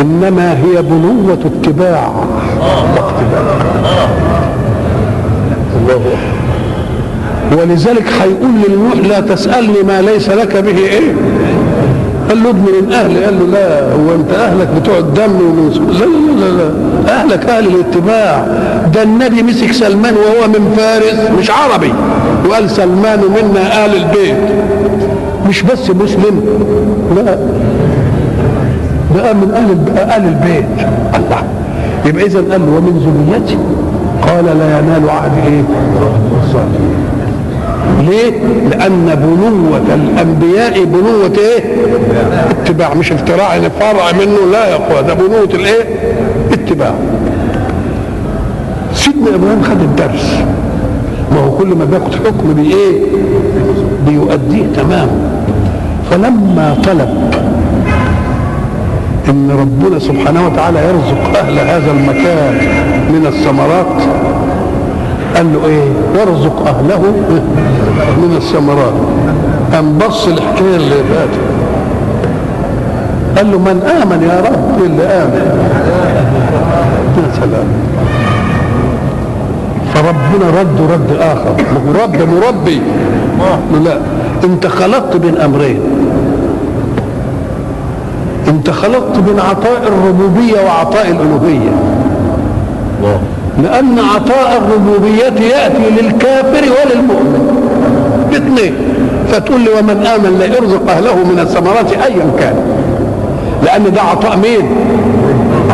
إنما 0.00 0.52
هي 0.52 0.82
بنوة 0.82 1.38
اتباع. 1.46 2.12
واقتباع 2.96 3.58
ولذلك 7.58 8.04
هيقول 8.22 8.50
للنوح 8.68 9.08
لا 9.08 9.20
تسألني 9.20 9.82
ما 9.86 10.02
ليس 10.02 10.28
لك 10.28 10.56
به 10.56 10.78
إيه 10.78 11.14
قال 12.28 12.42
له 12.42 12.50
ابن 12.50 12.60
من 12.82 12.92
أهلي. 12.92 13.24
قال 13.24 13.38
له 13.38 13.46
لا 13.46 13.92
هو 13.92 14.14
أنت 14.14 14.32
أهلك 14.32 14.68
بتوع 14.80 14.98
الدم 14.98 15.32
ومن 15.40 15.70
لا 15.92 16.04
لا 16.04 16.50
لا 16.50 16.62
لا. 16.62 17.20
أهلك 17.20 17.46
أهل 17.46 17.66
الاتباع. 17.66 18.46
ده 18.94 19.02
النبي 19.02 19.42
مسك 19.42 19.72
سلمان 19.72 20.14
وهو 20.14 20.48
من 20.48 20.74
فارس 20.76 21.30
مش 21.38 21.50
عربي. 21.50 21.92
وقال 22.48 22.70
سلمان 22.70 23.20
منا 23.20 23.84
أهل 23.84 23.96
البيت. 23.96 24.36
مش 25.48 25.62
بس 25.62 25.90
مسلم 25.90 26.40
لا 27.16 27.34
ده 29.14 29.32
من 29.32 29.50
أهل 29.54 29.98
أهل 29.98 30.28
البيت 30.28 30.66
الله 31.16 31.42
يبقى 32.06 32.26
اذا 32.26 32.38
قال 32.50 32.62
ومن 32.62 33.24
ذريتي 33.28 33.58
قال 34.28 34.44
لا 34.44 34.78
ينال 34.78 35.10
عهد 35.10 35.32
إيه 35.46 35.62
ليه؟ 38.08 38.30
لأن 38.70 39.14
بنوة 39.14 39.94
الأنبياء 39.94 40.84
بنوة 40.84 41.32
إيه؟ 41.38 41.64
اتباع 42.50 42.94
مش 42.94 43.12
افتراع 43.12 43.60
فرع 43.80 44.12
منه 44.12 44.52
لا 44.52 44.68
يا 44.68 44.76
أخوة 44.76 45.00
ده 45.00 45.14
بنوة 45.14 45.48
الإيه؟ 45.54 45.84
اتباع. 46.52 46.94
سيدنا 48.94 49.34
إبراهيم 49.34 49.62
خد 49.62 49.80
الدرس 49.80 50.34
ما 51.32 51.40
هو 51.40 51.50
كل 51.50 51.66
ما 51.66 51.84
بياخد 51.84 52.14
حكم 52.14 52.54
بإيه؟ 52.54 53.00
بيؤديه 54.08 54.66
تمام 54.76 55.08
فلما 56.10 56.76
طلب 56.84 57.08
إن 59.28 59.50
ربنا 59.50 59.98
سبحانه 59.98 60.46
وتعالى 60.46 60.78
يرزق 60.78 61.38
أهل 61.38 61.58
هذا 61.58 61.90
المكان 61.90 62.54
من 63.10 63.26
الثمرات 63.26 64.02
قال 65.36 65.52
له 65.52 65.66
إيه؟ 65.66 65.88
وارزق 66.18 66.66
أهله 66.66 67.02
من 68.18 68.34
الثمرات. 68.36 68.92
قام 69.72 69.98
بص 69.98 70.26
الحكاية 70.26 70.76
اللي 70.76 70.94
فاتت. 70.94 71.40
قال 73.36 73.50
له 73.50 73.58
من 73.58 73.82
آمن 74.02 74.22
يا 74.22 74.40
رب؟ 74.40 74.84
اللي 74.84 75.02
آمن؟ 75.02 75.62
يا 77.18 77.30
سلام. 77.40 77.68
فربنا 79.94 80.60
رد 80.60 80.80
رد 80.92 81.16
آخر. 81.20 81.54
رب 82.02 82.16
مربي. 82.16 82.80
لا 83.84 83.98
أنت 84.44 84.66
خلطت 84.66 85.16
بين 85.16 85.36
أمرين. 85.36 85.80
انت 88.48 88.70
خلطت 88.70 89.18
بين 89.18 89.40
عطاء 89.40 89.82
الربوبية 89.86 90.60
وعطاء 90.66 91.06
الألوهية. 91.10 91.70
لأن 93.62 93.98
عطاء 93.98 94.62
الربوبية 94.62 95.46
يأتي 95.46 96.02
للكافر 96.02 96.64
وللمؤمن. 96.64 97.58
الاثنين 98.30 98.74
فتقول 99.32 99.60
لي 99.60 99.70
ومن 99.70 100.06
آمن 100.06 100.38
لا 100.38 100.44
يرزق 100.44 100.90
أهله 100.90 101.14
من 101.16 101.38
الثمرات 101.38 101.92
أيا 101.92 102.30
كان. 102.38 102.54
لأن 103.64 103.92
ده 103.92 104.00
عطاء 104.02 104.36
مين؟ 104.36 104.70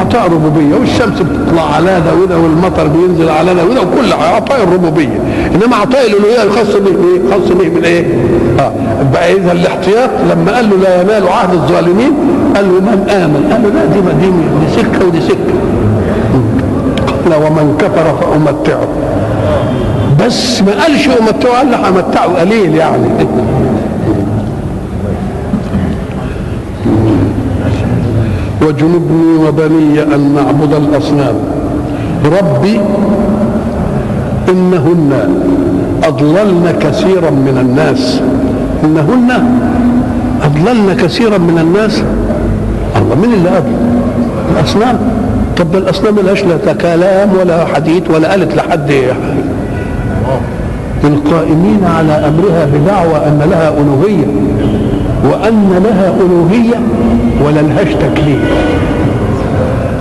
عطاء 0.01 0.25
ربوبية. 0.25 0.75
والشمس 0.81 1.21
بتطلع 1.21 1.75
على 1.75 2.01
ده 2.07 2.15
وده 2.23 2.39
والمطر 2.39 2.87
بينزل 2.87 3.29
على 3.29 3.55
ده 3.55 3.65
وده 3.65 3.81
وكل 3.81 4.13
عطاء 4.13 4.63
الربوبية. 4.63 5.21
إنما 5.55 5.77
عطاء 5.77 6.07
الألوهية 6.07 6.43
الخاص 6.43 6.75
به 6.77 6.91
بإيه؟ 6.91 7.31
خاص 7.31 7.49
به 7.49 7.69
بالإيه؟ 7.69 8.05
آه. 8.61 8.73
بقى 9.13 9.33
إذا 9.33 9.53
الاحتياط 9.53 10.11
لما 10.31 10.57
قال 10.57 10.71
له 10.71 10.77
لا 10.77 11.03
ينال 11.03 11.29
عهد 11.29 11.53
الظالمين 11.53 12.13
قال 12.55 12.65
له 12.69 12.81
من 12.81 13.09
آمن؟ 13.09 13.53
قال 13.53 13.63
له 13.63 13.69
لا 13.69 13.85
دي 13.85 14.01
دي, 14.01 14.31
دي 14.31 14.83
سكة 14.83 15.07
ودي 15.07 15.21
سكة. 15.21 15.55
قال 17.25 17.35
ومن 17.35 17.77
كفر 17.79 18.07
فأمتعه. 18.21 18.89
بس 20.21 20.63
ما 20.63 20.73
قالش 20.83 21.09
أمتعه 21.09 21.57
قال 21.59 21.71
له 21.71 21.89
أمتعه 21.89 22.41
قليل 22.41 22.75
يعني. 22.75 23.09
وجنبني 28.63 29.49
وبني 29.49 30.03
أن 30.03 30.35
نعبد 30.35 30.75
الأصنام. 30.75 31.35
ربي 32.25 32.81
إنهن 34.49 35.13
أضللن 36.05 36.75
كثيرا 36.81 37.31
من 37.31 37.59
الناس. 37.61 38.21
إنهن 38.85 39.31
أضللن 40.43 40.97
كثيرا 40.97 41.39
من 41.39 41.59
الناس؟ 41.59 42.03
الله. 43.05 43.27
مين 43.27 43.33
اللي 43.35 43.49
أضل 43.49 43.73
الأصنام. 44.57 44.99
طب 45.57 45.77
الأصنام 45.77 46.15
ملهاش 46.15 46.45
لا 46.45 46.73
كلام 46.73 47.29
ولا 47.41 47.65
حديث 47.65 48.11
ولا 48.11 48.31
قالت 48.31 48.55
لحد 48.57 48.91
القائمين 51.05 51.81
على 51.97 52.13
أمرها 52.13 52.67
بدعوى 52.75 53.17
أن 53.27 53.49
لها 53.51 53.69
ألوهية 53.69 54.27
وأن 55.25 55.83
لها 55.85 56.15
ألوهية 56.21 56.81
ولا 57.45 57.61
لهاش 57.61 57.89
تكليف. 57.89 58.41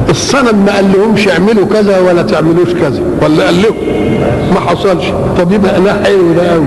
الصنم 0.09 0.65
ما 0.65 0.75
قال 0.75 0.85
لهمش 0.93 1.27
اعملوا 1.27 1.65
كذا 1.73 1.99
ولا 1.99 2.21
تعملوش 2.21 2.73
كذا. 2.81 3.01
ولا 3.21 3.45
قال 3.45 3.55
لهم 3.61 3.75
ما 4.53 4.59
حصلش. 4.59 5.05
طب 5.39 5.51
يبقى 5.51 5.79
لا 5.79 5.93
حلو 6.03 6.33
ده 6.33 6.51
قوي 6.51 6.65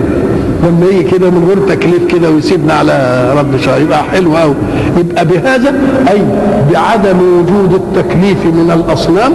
لما 0.64 0.87
يجي 0.90 1.03
كده 1.03 1.31
من 1.31 1.45
غير 1.49 1.77
تكليف 1.77 2.07
كده 2.14 2.31
ويسيبنا 2.31 2.75
على 2.75 3.25
رد 3.38 3.61
شهر 3.61 3.81
يبقى 3.81 4.05
حلو 4.05 4.37
قوي 4.37 4.55
يبقى 4.99 5.25
بهذا 5.27 5.75
أي 6.11 6.23
بعدم 6.73 7.16
وجود 7.19 7.73
التكليف 7.75 8.38
من 8.47 8.71
الأصنام 8.75 9.33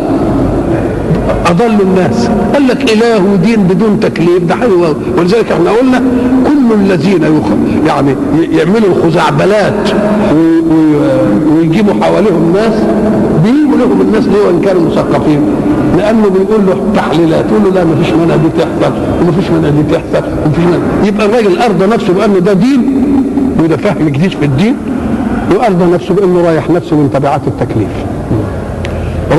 أضل 1.45 1.81
الناس 1.81 2.29
قال 2.53 2.67
لك 2.67 2.91
إله 2.91 3.23
ودين 3.33 3.63
بدون 3.63 3.99
تكليف 3.99 4.43
ده 4.49 4.55
حلو 4.55 4.85
قوي 4.85 4.95
ولذلك 5.17 5.51
إحنا 5.51 5.71
قلنا 5.71 6.01
كل 6.47 6.73
الذين. 6.73 7.23
يعني 7.87 8.15
يعملوا 8.51 8.89
الخزعبلات. 8.95 9.89
ويجيبوا 11.57 11.93
حواليهم 12.01 12.53
ناس 12.55 12.73
بيجيبوا 13.43 13.77
لهم 13.77 14.01
الناس 14.01 14.23
ليه 14.25 14.47
وان 14.47 14.61
كانوا 14.61 14.81
مثقفين. 14.81 15.39
لأنه 15.97 16.29
بيقول 16.29 16.65
له 16.67 16.81
تحليلات 16.95 17.45
يقول 17.51 17.63
له 17.63 17.69
لا 17.69 17.83
ما 17.83 17.95
فيش 17.95 18.13
منها 18.13 18.35
دي 18.35 18.49
تحصل 18.57 18.93
وما 19.21 19.31
فيش 19.31 19.51
منها 19.51 19.69
دي 19.69 19.83
تحصل 19.83 20.25
وما 20.45 20.53
فيش 20.55 20.65
منها 20.65 20.79
يبقى 21.03 21.25
الراجل 21.25 21.61
أرضى 21.61 21.85
نفسه 21.85 22.13
بأنه 22.13 22.39
ده 22.39 22.53
دين 22.53 23.03
وده 23.63 23.77
فهم 23.77 24.09
جديد 24.09 24.31
في 24.31 24.45
الدين 24.45 24.75
وأرضى 25.55 25.85
نفسه 25.93 26.13
بأنه 26.13 26.41
رايح 26.41 26.69
نفسه 26.69 26.95
من 26.95 27.09
تبعات 27.13 27.41
التكليف. 27.47 27.89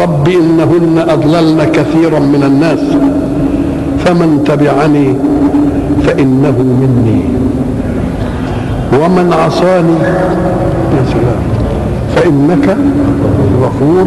رب 0.02 0.28
إنهن 0.28 1.04
أضللن 1.08 1.64
كثيرا 1.64 2.18
من 2.18 2.42
الناس 2.46 2.80
فمن 4.04 4.44
تبعني 4.46 5.14
فإنه 6.06 6.58
مني. 6.80 7.22
ومن 9.02 9.32
عصاني 9.32 9.98
يا 10.96 11.04
سلام. 11.12 11.61
فإنك 12.22 12.76
غفور 13.62 14.06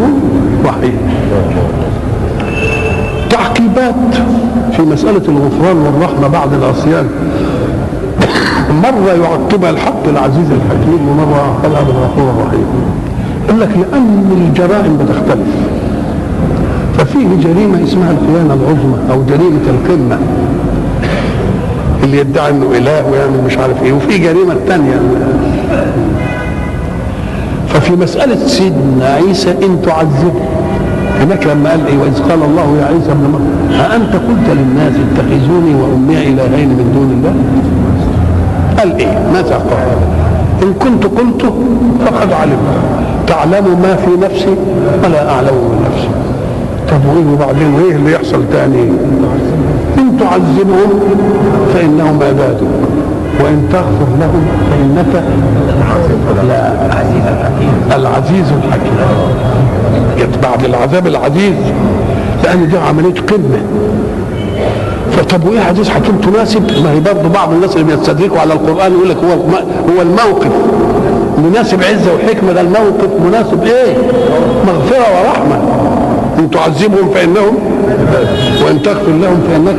رحيم. 0.66 0.98
تعقيبات 3.30 3.96
في 4.76 4.82
مسألة 4.82 5.22
الغفران 5.28 5.78
والرحمة 5.78 6.28
بعد 6.28 6.54
العصيان. 6.54 7.10
مرة 8.84 9.14
يعقبها 9.24 9.70
الحق 9.70 10.08
العزيز 10.08 10.52
الحكيم 10.52 11.10
ومرة 11.10 11.38
يعقبها 11.38 11.84
بالغفور 11.84 12.30
الرحيم. 12.30 12.66
يقول 13.48 13.62
لك 13.62 13.70
لأن 13.70 14.48
الجرائم 14.48 14.98
بتختلف. 14.98 15.48
ففيه 16.98 17.28
جريمة 17.44 17.84
اسمها 17.84 18.12
الخيانة 18.12 18.54
العظمى 18.54 18.98
أو 19.12 19.24
جريمة 19.30 19.62
القمة. 19.68 20.18
اللي 22.04 22.20
يدعي 22.20 22.50
إنه 22.50 22.66
إله 22.78 23.12
ويعمل 23.12 23.44
مش 23.46 23.58
عارف 23.58 23.84
إيه. 23.84 23.94
وفي 23.94 24.18
جريمة 24.18 24.56
ثانية 24.68 25.00
ففي 27.76 27.96
مسألة 27.96 28.48
سيدنا 28.48 29.06
عيسى 29.14 29.52
إن 29.52 29.82
تعذبه 29.86 30.42
هناك 31.20 31.48
لما 31.48 31.70
قال 31.70 31.88
إيه 31.88 31.98
وإذ 31.98 32.20
قال 32.30 32.44
الله 32.44 32.78
يا 32.82 32.86
عيسى 32.86 33.12
ابن 33.12 33.28
مريم 33.34 33.80
أأنت 33.82 34.14
قلت 34.14 34.48
للناس 34.58 34.94
اتخذوني 34.94 35.76
وأمي 35.76 36.18
إلهين 36.18 36.70
من 36.70 36.92
دون 36.96 37.12
الله؟ 37.18 37.36
قال 38.80 38.98
إيه؟ 39.00 39.20
ماذا 39.34 39.56
قال؟ 39.56 39.98
إن 40.64 40.74
كنت 40.74 41.04
قلت 41.06 41.54
فقد 42.06 42.34
علمت 42.34 42.78
تعلم 43.28 43.80
ما 43.82 43.96
في 43.96 44.12
نفسي 44.26 44.56
ولا 45.04 45.30
أعلم 45.32 45.48
من 45.56 45.86
نفسي 45.92 46.10
طب 46.90 47.06
وإيه 47.10 47.34
وبعدين 47.34 47.74
وإيه 47.74 47.96
اللي 47.96 48.12
يحصل 48.14 48.42
تاني؟ 48.52 48.84
إن 49.98 50.18
تعذبهم 50.20 50.90
فإنهم 51.74 52.20
عبادك 52.24 52.68
وإن 53.44 53.70
تغفر 53.72 54.08
لهم 54.20 54.46
فإنك 54.72 55.24
لا 56.48 56.86
العزيز 57.96 58.48
الحكيم. 58.52 58.96
جت 60.20 60.38
بعد 60.44 60.64
العذاب 60.66 61.08
العزيز 61.08 61.56
لأن 62.44 62.70
دي 62.70 62.78
عملية 62.78 63.14
قمة. 63.22 63.62
فطب 65.12 65.46
وإيه 65.48 65.60
حديث 65.60 65.90
حكيم 65.90 66.16
تناسب؟ 66.18 66.64
ما 66.84 66.92
هي 66.92 67.00
برضه 67.00 67.30
بعض 67.30 67.52
الناس 67.52 67.76
اللي 67.78 67.96
بيستدركوا 67.96 68.40
على 68.40 68.54
القرآن 68.54 68.92
يقول 68.92 69.10
لك 69.10 69.18
هو 69.18 69.32
هو 69.94 70.02
الموقف. 70.02 70.52
مناسب 71.38 71.84
عزة 71.84 72.14
وحكمة 72.16 72.54
ده 72.54 72.62
الموقف 72.62 73.10
مناسب 73.28 73.64
إيه؟ 73.64 73.96
مغفرة 74.68 75.06
ورحمة. 75.20 75.62
أن 76.40 76.50
تعذبهم 76.52 77.10
فإنهم 77.14 77.56
وأن 78.66 78.82
تغفر 78.82 79.12
لهم 79.22 79.42
فانك 79.52 79.76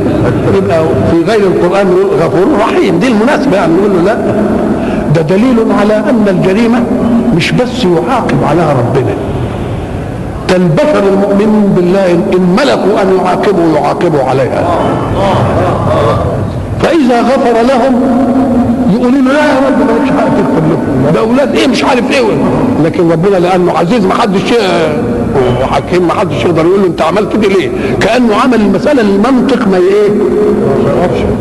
يبقى 0.57 0.79
في 1.11 1.31
غير 1.31 1.39
القرآن 1.47 1.87
غفور 2.21 2.47
رحيم. 2.59 2.99
دي 2.99 3.07
المناسبة 3.07 3.55
يعني 3.57 3.73
نقول 3.73 3.91
له 3.95 4.01
لا. 4.01 4.17
ده 5.15 5.21
دليل 5.21 5.57
على 5.79 5.93
أن 5.97 6.25
الجريمة 6.27 6.83
مش 7.35 7.51
بس 7.51 7.83
يعاقب 7.83 8.43
عليها 8.49 8.73
ربنا. 8.73 9.13
ده 10.49 10.55
البشر 10.55 11.03
المؤمنين 11.13 11.73
بالله 11.75 12.11
إن 12.11 12.55
ملكوا 12.57 13.01
أن 13.01 13.17
يعاقبوا 13.25 13.75
يعاقبوا 13.75 14.23
عليها. 14.23 14.63
فإذا 16.81 17.21
غفر 17.21 17.61
لهم 17.61 18.01
يقولوا 18.93 19.21
له 19.21 19.31
لا 19.33 19.39
يا 19.39 19.59
رب 19.67 19.79
مالكش 19.79 20.09
حق 20.19 20.25
تغفر 20.25 20.67
لهم 20.69 21.11
ده 21.13 21.19
أولاد 21.19 21.55
إيه؟ 21.55 21.67
مش 21.67 21.83
عارف 21.83 22.11
إيه. 22.11 22.21
لكن 22.85 23.11
ربنا 23.11 23.37
لأنه 23.37 23.71
عزيز 23.77 24.05
ما 24.05 24.13
حدش 24.13 24.41
وحكيم 25.61 26.07
ما 26.07 26.13
حدش 26.13 26.45
يقدر 26.45 26.65
يقول 26.65 26.81
له 26.81 26.87
انت 26.87 27.01
عملت 27.01 27.33
كده 27.33 27.47
ليه؟ 27.47 27.69
كأنه 28.01 28.35
عمل 28.35 28.61
المسألة 28.61 29.01
المنطق 29.01 29.67
ما 29.67 29.77
إيه؟ 29.77 30.09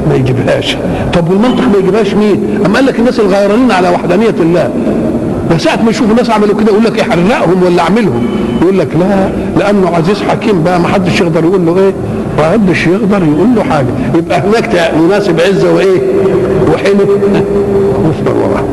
ما 0.08 0.14
يجيبهاش. 0.14 0.76
طب 1.12 1.30
والمنطق 1.30 1.62
ما 1.72 1.78
يجيبهاش 1.78 2.14
مين؟ 2.14 2.60
أما 2.66 2.74
قال 2.74 2.86
لك 2.86 2.98
الناس 2.98 3.20
الغيرانين 3.20 3.70
على 3.70 3.88
وحدانية 3.88 4.34
الله. 4.40 4.70
ده 5.50 5.58
ساعة 5.58 5.82
ما 5.82 5.90
يشوفوا 5.90 6.10
الناس 6.10 6.30
عملوا 6.30 6.60
كده 6.60 6.72
يقول 6.72 6.84
لك 6.84 7.00
احرقهم 7.00 7.62
ولا 7.62 7.82
اعملهم. 7.82 8.26
يقول 8.62 8.78
لك 8.78 8.88
لا 9.00 9.28
لأنه 9.58 9.88
عزيز 9.96 10.22
حكيم 10.22 10.62
بقى 10.64 10.80
ما 10.80 10.88
حدش 10.88 11.20
يقدر 11.20 11.44
يقول 11.44 11.66
له 11.66 11.78
إيه؟ 11.78 11.92
ما 12.38 12.50
حدش 12.52 12.86
يقدر 12.86 13.22
يقول 13.22 13.48
له 13.56 13.62
حاجة. 13.62 13.86
يبقى 14.14 14.40
هناك 14.40 14.92
مناسب 15.00 15.40
عزة 15.40 15.74
وإيه؟ 15.74 16.00
وحلف. 16.72 17.08
واصبر 18.04 18.36
وراه 18.36 18.64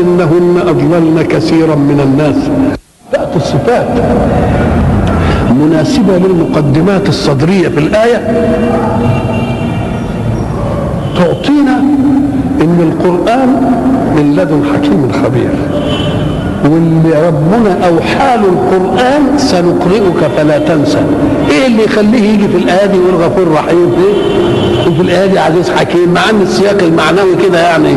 رب 0.00 0.20
انهن 0.20 0.68
أضللن 0.68 1.22
كثيرا 1.22 1.74
من 1.74 2.00
الناس. 2.00 2.36
تاتي 3.12 3.36
الصفات 3.36 3.88
مناسبة 5.60 6.18
للمقدمات 6.18 7.08
الصدرية 7.08 7.68
في 7.68 7.78
الآية. 7.78 8.16
تعطينا 11.16 11.78
إن 12.60 12.92
القرآن 12.92 13.48
من 14.16 14.36
لدن 14.36 14.62
حكيم 14.74 15.12
خبير. 15.24 15.50
واللي 16.64 17.26
ربنا 17.28 17.86
اوحى 17.88 18.36
له 18.36 18.48
القرآن 18.48 19.38
سنقرئك 19.38 20.30
فلا 20.36 20.58
تنسى. 20.58 20.98
إيه 21.50 21.66
اللي 21.66 21.84
يخليه 21.84 22.22
يجي 22.34 22.48
في 22.48 22.56
الايه 22.56 22.86
دي 22.86 22.96
يقول 22.96 23.14
غفور 23.14 23.52
رحيم 23.54 23.92
إيه؟ 23.98 24.40
وفي 24.92 25.00
الايه 25.02 25.26
دي 25.26 25.38
عزيز 25.38 25.70
حكيم 25.70 26.12
مع 26.14 26.30
إن 26.30 26.42
السياق 26.42 26.82
المعنوي 26.82 27.36
كده 27.48 27.60
يعني. 27.60 27.96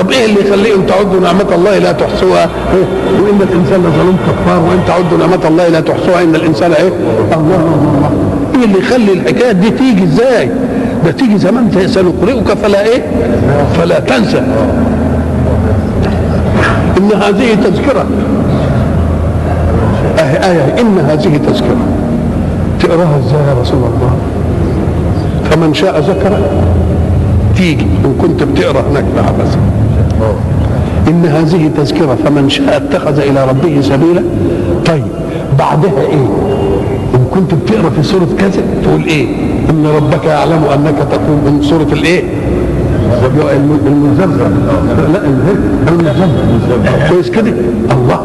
طب 0.00 0.10
إيه 0.10 0.24
اللي 0.24 0.40
يخليه 0.40 0.74
إن 0.74 0.86
تعدوا 0.86 1.20
نعمة 1.20 1.54
الله 1.54 1.78
لا 1.78 1.92
تحصوها؟ 1.92 2.42
إيه؟ 2.44 2.84
وإن 3.22 3.40
الإنسان 3.50 3.80
لظلوم 3.80 4.16
كفار 4.26 4.60
وإن 4.60 4.78
تعدوا 4.86 5.18
نعمة 5.18 5.48
الله 5.48 5.68
لا 5.68 5.80
تحصوها 5.80 6.22
إن 6.22 6.34
الإنسان 6.34 6.72
إيه؟ 6.72 6.88
الله 7.36 7.56
الله. 7.56 8.10
إيه 8.58 8.64
اللي 8.64 8.78
يخلي 8.78 9.12
الحكاية 9.12 9.52
دي 9.52 9.70
تيجي 9.70 10.04
إزاي؟ 10.04 10.50
ده 11.04 11.10
تيجي 11.10 11.38
زمان 11.38 11.70
سنقرئك 11.86 12.48
فلا 12.62 12.84
إيه؟ 12.86 13.02
فلا 13.78 14.00
تنسى. 14.00 14.42
إن 17.02 17.22
هذه 17.22 17.54
تذكرة. 17.54 18.06
آية 20.18 20.50
آية 20.50 20.80
إن 20.80 20.98
هذه 20.98 21.36
تذكرة. 21.36 21.76
تقراها 22.80 23.18
إزاي 23.18 23.40
يا 23.48 23.60
رسول 23.60 23.78
الله؟ 23.78 24.16
فمن 25.50 25.74
شاء 25.74 26.00
ذكر. 26.00 26.38
تيجي 27.56 27.86
إن 28.04 28.14
كنت 28.22 28.42
بتقرأ 28.42 28.84
هناك 28.90 29.04
بس. 29.40 29.56
إن 31.08 31.26
هذه 31.26 31.70
تذكرة 31.76 32.16
فمن 32.24 32.48
شاء 32.48 32.76
اتخذ 32.76 33.18
إلى 33.18 33.44
ربه 33.44 33.80
سبيلا. 33.80 34.22
طيب 34.86 35.04
بعدها 35.58 36.00
إيه؟ 36.00 36.26
إن 37.14 37.24
كنت 37.34 37.54
بتقرأ 37.54 37.90
في 37.90 38.02
سورة 38.02 38.28
كذا 38.38 38.62
تقول 38.84 39.04
إيه؟ 39.04 39.26
إن 39.70 39.86
ربك 39.96 40.24
يعلم 40.24 40.64
أنك 40.74 40.94
تقوم 41.10 41.40
من 41.46 41.62
سورة 41.62 41.92
الإيه؟ 41.92 42.22
المزمزم 43.26 44.50
لا 45.12 47.08
كويس 47.08 47.30
كده 47.30 47.52
الله 47.92 48.20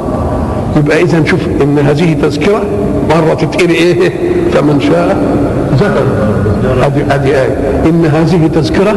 يبقى 0.78 1.02
اذا 1.02 1.24
شوف 1.26 1.40
ان 1.62 1.80
هذه 1.80 2.14
تذكره 2.22 2.62
مره 3.10 3.34
تتقري 3.34 3.74
إيه 3.74 4.12
فمن 4.54 4.80
شاء 4.82 5.18
ذكر 5.74 6.04
ادي 6.84 7.02
ادي 7.16 7.30
آية. 7.42 7.58
إن 7.86 8.06
هذه 8.06 8.48
تذكرة 8.48 8.96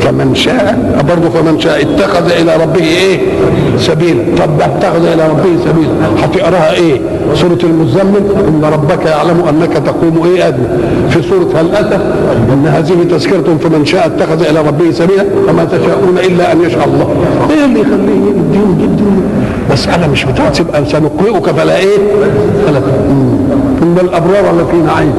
فمن 0.00 0.34
شاء 0.34 0.78
برضه 1.08 1.28
فمن 1.30 1.60
شاء 1.60 1.82
اتخذ 1.82 2.30
إلى 2.30 2.56
ربه 2.62 2.80
إيه؟ 2.84 3.18
سبيلا 3.78 4.22
طب 4.38 4.60
اتخذ 4.60 5.04
إلى 5.06 5.28
ربه 5.28 5.64
سبيلا 5.64 5.90
هتقراها 6.24 6.72
إيه؟ 6.72 7.00
سورة 7.34 7.58
المزمل. 7.64 8.22
إن 8.48 8.64
ربك 8.72 9.06
يعلم 9.06 9.42
أنك 9.48 9.72
تقوم 9.86 10.22
إيه 10.24 10.48
أدنى. 10.48 10.66
في 11.10 11.22
سورة 11.22 11.60
هل 11.60 11.74
أتى 11.74 11.94
إن 12.52 12.66
هذه 12.66 12.94
تذكرة 13.10 13.56
فمن 13.62 13.86
شاء 13.86 14.06
اتخذ 14.06 14.42
إلى 14.46 14.60
ربه 14.68 14.90
سبيلا 14.90 15.24
وما 15.48 15.64
تشاءون 15.64 16.18
إلا 16.26 16.52
أن 16.52 16.60
يشاء 16.62 16.84
الله. 16.84 17.08
إيه 17.50 17.64
اللي 17.64 17.80
يخليه 17.80 18.30
الدين 18.30 18.78
جدا 18.82 19.10
مسألة 19.72 20.06
مش 20.06 20.24
بتاعت 20.24 20.56
تبقى 20.56 20.84
سنقرئك 20.84 21.50
فلا 21.50 21.76
إيه؟ 21.78 21.98
فلا 22.66 22.78
إن 23.82 23.96
الأبرار 24.00 24.54
لفي 24.60 24.76
نعيم 24.86 25.12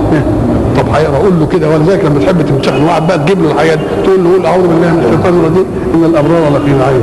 طب 0.80 1.14
أقول 1.16 1.40
له 1.40 1.46
كده 1.52 1.68
ولذلك 1.70 2.06
لما 2.06 2.20
تحب 2.20 2.42
تمتحن 2.46 2.84
واحد 2.86 3.08
بقى 3.08 3.18
تجيب 3.20 3.44
له 3.44 3.52
الحاجات 3.52 3.80
تقول 4.04 4.24
له 4.24 4.30
قول 4.32 4.46
أعوذ 4.46 4.62
بالله 4.68 4.92
من 4.94 5.04
الشيطان 5.06 5.40
الرجيم 5.40 5.66
إن 5.96 6.04
الأبرار 6.06 6.50
لفي 6.58 6.72
نعيم 6.72 7.02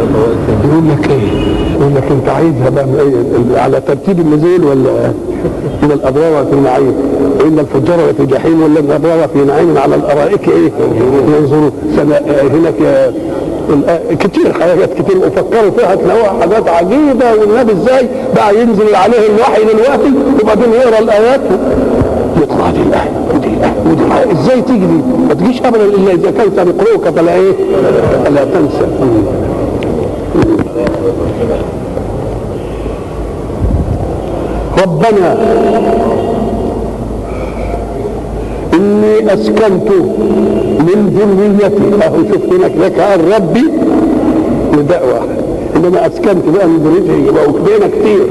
يقول 0.64 0.84
لك 0.90 1.10
إيه؟ 1.10 1.56
يقول 1.80 1.94
لك 1.94 2.04
أنت 2.10 2.28
عايزها 2.28 2.68
بقى 2.70 3.62
على 3.62 3.80
ترتيب 3.80 4.20
النزول 4.20 4.64
ولا 4.64 5.06
ان 5.82 5.90
الأبرار 5.90 6.46
في 6.50 6.56
نعيم 6.56 6.94
وان 7.40 7.58
الفجار 7.58 7.98
في 8.16 8.26
جحيم 8.26 8.62
ولا 8.62 8.80
ان 8.80 8.84
الأبرار 8.84 9.28
في 9.28 9.38
نعيم 9.38 9.78
على 9.78 9.94
الأرائك 9.94 10.48
إيه؟ 10.48 10.70
ينظرون 11.38 11.70
هناك 12.52 12.74
كتير 14.20 14.52
حاجات 14.52 14.94
كتير 14.94 15.18
وفكروا 15.18 15.70
فيها. 15.78 15.94
تلاقوها 15.94 16.40
حاجات 16.40 16.68
عجيبة 16.68 17.26
والنبي 17.40 17.72
إزاي 17.72 18.08
بقى 18.34 18.60
ينزل 18.60 18.94
عليه 18.94 19.18
الوحي 19.36 19.64
دلوقتي 19.64 20.12
وبعدين 20.42 20.72
يقرأ 20.72 20.98
الآيات؟ 20.98 21.40
هذه 22.52 22.82
الايه 22.87 23.11
ودي 23.35 23.48
ودي 23.90 24.32
إزاي 24.32 24.62
تيجي 24.62 24.87
دي؟ 24.87 25.00
ما 25.28 25.35
تجيش 25.35 25.62
ابدا 25.62 25.85
إلا 25.85 26.12
إذا 26.12 26.30
كان 26.30 26.46
سنقرئك 26.56 27.09
فلا 27.16 27.35
إيه؟ 27.35 27.52
فلا 28.24 28.44
تنسى. 28.44 28.87
ربنا 34.82 35.37
إني 38.74 39.35
أسكنت 39.35 39.90
من 40.80 41.12
ذريتي. 41.38 42.04
اهو 42.06 42.16
شفت 42.24 42.52
هناك 42.52 42.72
لك 42.76 43.18
ربي 43.37 43.64
نداء 44.72 45.06
واحد 45.06 45.28
انما 45.76 46.06
أسكنت 46.06 46.48
بقى 46.56 46.66
من 46.66 46.78
ذريتي 46.78 47.28
يبقى 47.28 47.46
بينا 47.52 47.88
كتير. 47.88 48.26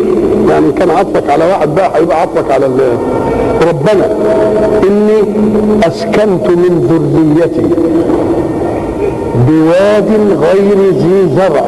يعني 0.50 0.72
كان 0.72 0.90
عطفك 0.90 1.30
على 1.30 1.46
واحد 1.46 1.76
بقى 1.76 1.92
هيبقى 1.96 2.22
عطفك 2.22 2.52
على 2.52 2.66
ربنا 3.62 4.06
إني 4.88 5.20
أسكنت 5.88 6.48
من 6.48 6.74
ذريتي 6.90 7.68
بواد 9.48 10.10
غير 10.42 10.78
ذي 10.94 11.36
زرع. 11.36 11.68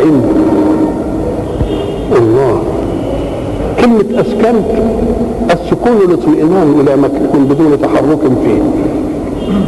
الله. 2.17 2.61
كلمة 3.79 4.21
أسكنت 4.21 4.65
السكون 5.51 5.97
الاطمئنان 6.05 6.79
إلى 6.81 6.95
مكان 6.95 7.45
بدون 7.49 7.81
تحرك 7.81 8.19
فيه. 8.43 8.61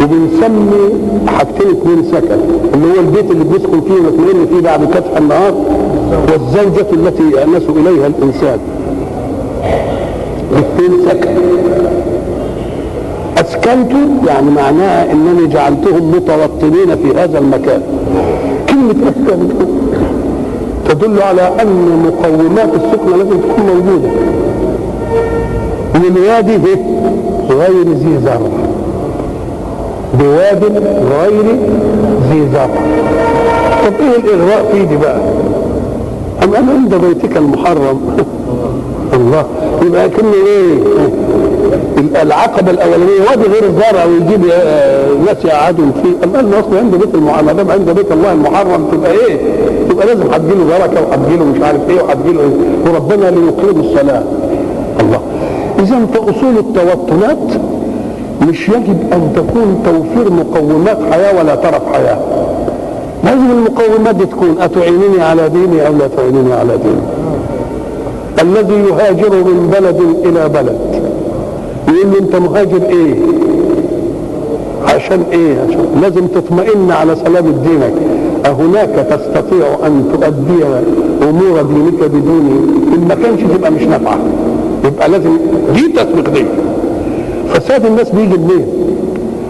وبنسمي 0.04 0.84
حاجتين 1.28 1.68
اثنين 1.70 2.04
سكن 2.04 2.40
اللي 2.74 2.88
هو 2.88 3.00
البيت 3.00 3.32
اللي 3.32 3.44
بيسكن 3.44 3.82
فيه 3.82 3.94
ويطمئن 3.94 4.46
فيه 4.50 4.62
بعد 4.62 4.86
كتح 4.86 5.18
النهار 5.18 5.54
والزوجة 6.32 6.88
التي 6.94 7.24
يأنس 7.24 7.64
إليها 7.70 8.08
الإنسان. 8.08 8.60
الاثنين 10.52 11.10
سكن. 11.10 11.30
أسكنت 13.74 14.28
يعني 14.28 14.52
معناها 14.52 15.12
أنني 15.12 15.48
جعلتهم 15.48 16.12
متوطنين 16.12 16.96
في 16.96 17.20
هذا 17.20 17.40
المكان. 17.40 17.82
كلمة 18.70 18.96
أسكنت 19.10 19.52
تدل 20.90 21.22
على 21.22 21.42
أن 21.62 22.04
مقومات 22.08 22.70
السكنة 22.76 23.18
لازم 23.18 23.40
تكون 23.40 23.66
موجودة. 23.68 24.10
والوادي 25.96 26.58
غير 27.50 27.84
ذي 27.94 28.20
زرع. 28.26 28.50
بواد 30.20 30.64
غير 31.12 31.46
ذي 32.32 32.48
زرع. 32.54 32.70
طب 33.86 33.94
إيه 34.00 34.34
الإغراء 34.34 34.70
فيه 34.72 34.84
دي 34.84 34.98
بقى؟ 34.98 35.20
أم 36.44 36.56
أنا 36.56 36.72
عند 36.72 36.96
بيتك 36.96 37.38
المحرم؟ 37.38 38.00
الله 39.14 39.46
يبقى 39.86 40.10
كن 40.10 40.26
إيه؟ 40.48 40.80
العقبه 42.22 42.72
الاولانيه 42.72 43.22
وادي 43.30 43.44
غير 43.44 43.64
الزرع 43.64 44.06
ويجيب 44.06 44.46
ناس 45.26 45.46
يقعدوا 45.46 45.86
فيه. 46.04 46.14
أما 46.28 46.40
انه 46.40 46.60
أصلا 46.60 46.80
عند 46.80 46.96
بيت 46.96 47.16
المحرم 47.16 47.46
ما 47.46 47.54
دام 47.54 47.94
بيت 47.94 48.12
الله 48.12 48.32
المحرم 48.32 48.86
تبقى 48.92 49.12
إيه؟ 49.12 49.38
تبقى 49.90 50.06
لازم 50.08 50.24
هتجيله 50.34 50.64
بركة 50.66 51.02
وهتجيله 51.08 51.46
مش 51.46 51.62
عارف 51.62 51.90
إيه 51.90 52.02
وهتجيله 52.02 52.40
إيه 52.42 52.50
وربنا 52.94 53.26
ليقيم 53.26 53.80
الصلاة. 53.80 54.24
الله. 55.00 55.20
اذا 55.80 56.06
فأصول 56.14 56.58
التوطنات 56.58 57.62
مش 58.48 58.70
يجب 58.70 58.98
أن 59.14 59.32
تكون 59.36 59.84
توفير 59.86 60.32
مقومات 60.34 60.98
حياة 61.12 61.40
ولا 61.40 61.56
ترف 61.56 61.82
حياة. 61.94 62.18
لازم 63.24 63.52
المقومات 63.52 64.16
دي 64.16 64.26
تكون 64.26 64.56
أتعينني 64.62 65.22
على 65.22 65.50
ديني 65.50 65.88
أو 65.88 65.94
لا 65.94 66.08
تعينني 66.18 66.54
على 66.54 66.78
ديني؟ 66.78 67.02
الذي 68.42 68.74
يهاجر 68.74 69.30
من 69.30 69.70
بلد 69.74 70.02
إلى 70.26 70.50
بلد. 70.50 70.80
يقول 71.90 72.12
له 72.12 72.20
انت 72.20 72.36
مهاجر 72.36 72.82
إيه؟ 72.90 73.16
عشان 74.86 75.24
إيه؟ 75.32 75.56
عشان 75.68 75.86
لازم 76.02 76.28
تطمئن 76.28 76.92
على 76.92 77.16
سلامة 77.16 77.52
دينك 77.52 77.94
أهناك 78.46 78.90
تستطيع 79.10 79.68
أن 79.88 80.06
تؤدي 80.14 80.64
أمور 81.30 81.62
دينك 81.62 82.10
بدوني 82.12 82.52
إن 82.96 83.06
ما 83.10 83.16
كانش 83.16 83.42
تبقى 83.42 83.72
مش 83.72 83.82
نافعة. 83.82 84.20
يبقى 84.86 85.10
لازم 85.10 85.38
دي 85.74 85.88
تطبيق 85.88 86.30
دي 86.34 86.46
فساد 87.54 87.86
الناس 87.86 88.10
بيجي 88.10 88.38
منين؟ 88.38 88.66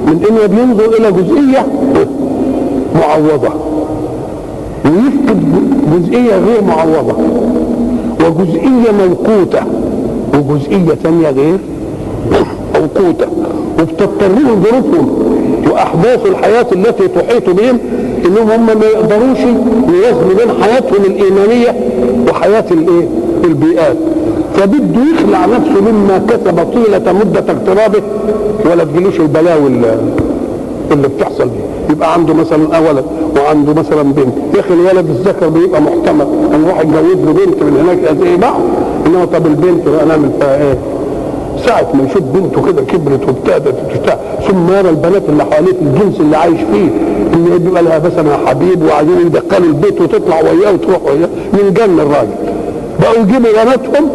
من 0.08 0.19
انه 0.30 0.45
بينظر 0.45 0.86
إلى 0.86 1.12
جزئية 1.12 1.65
معوضة. 2.95 3.49
ويفقد 4.86 5.43
جزئية 5.95 6.36
غير 6.38 6.63
معوضة. 6.67 7.15
وجزئية 8.25 8.91
موقوتة. 9.08 9.60
وجزئية 10.34 10.95
ثانية 11.04 11.30
غير 11.30 11.58
موقوته 12.73 13.27
وبتضطرهم 13.79 14.63
ظروفهم 14.63 15.10
وأحداث 15.71 16.25
الحياة 16.25 16.65
التي 16.71 17.08
تحيط 17.08 17.49
بهم 17.49 17.77
إنهم 18.25 18.49
هم 18.51 18.65
ما 18.65 18.86
يقدروش 18.86 19.39
يوازنوا 19.93 20.34
بين 20.38 20.63
حياتهم 20.63 21.03
الإيمانية 21.05 21.75
وحياة 22.29 22.65
الإيه؟ 22.71 23.08
البيئات. 23.43 23.95
فبده 24.55 25.01
يخلع 25.15 25.45
نفسه 25.45 25.82
مما 25.91 26.21
كسب 26.29 26.67
طيلة 26.73 27.13
مدة 27.13 27.39
اقترابه 27.39 28.01
ولا 28.71 28.84
تجيلوش 28.84 29.19
البلاوي 29.19 29.67
اللي, 29.67 29.97
بتحصل 31.08 31.43
دي. 31.43 31.93
يبقى 31.93 32.13
عنده 32.13 32.34
مثلا 32.34 32.79
ولد 32.89 33.05
وعنده 33.38 33.73
مثلا 33.73 34.01
بنت. 34.03 34.34
يا 34.55 34.60
أخي 34.60 34.73
الولد 34.73 35.10
الذكر 35.10 35.49
بيبقى 35.49 35.82
محتمل. 35.82 36.27
ان 36.55 36.63
واحد 36.63 36.88
يجوز 36.88 37.25
له 37.25 37.32
بنت 37.34 37.63
من 37.63 37.77
هناك 37.84 38.05
قد 38.08 38.21
إيه 38.21 38.38
معه. 38.38 38.60
انما 39.08 39.25
طب 39.25 39.45
البنت 39.47 39.88
بقى 39.88 40.05
نعمل 40.05 40.29
فيها 40.39 40.58
إيه؟ 40.62 40.77
ساعة 41.65 41.87
ما 41.93 42.03
يشوف 42.09 42.21
بنته 42.23 42.65
كده 42.65 42.81
كبرت 42.81 43.27
وابتدت 43.27 43.75
وبتاع 43.95 44.17
ثم 44.47 44.69
يرى 44.73 44.89
البنات 44.89 45.21
اللي 45.29 45.43
حواليه 45.45 45.73
الجنس 45.81 46.19
اللي 46.19 46.37
عايش 46.37 46.59
فيه 46.73 46.89
ان 47.33 47.57
بيبقى 47.63 47.83
لها 47.83 47.99
مثلا 47.99 48.37
حبيب 48.47 48.83
وعايزين 48.83 49.19
يدخلوا 49.25 49.67
البيت 49.67 50.01
وتطلع 50.01 50.39
وياه 50.41 50.73
وتروح 50.73 51.03
وياه 51.05 51.29
من 51.53 51.73
جن 51.73 51.99
الراجل 51.99 52.35
بقوا 53.01 53.15
يجيبوا 53.23 53.51
بناتهم 53.63 54.09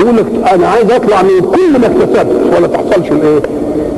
يقول 0.00 0.16
لك 0.16 0.26
أنا 0.54 0.66
عايز 0.68 0.90
أطلع 0.90 1.22
من 1.22 1.40
كل 1.40 1.78
ما 1.80 1.86
اكتسبت 1.86 2.40
ولا 2.56 2.66
تحصلش 2.66 3.10
الإيه؟ 3.12 3.40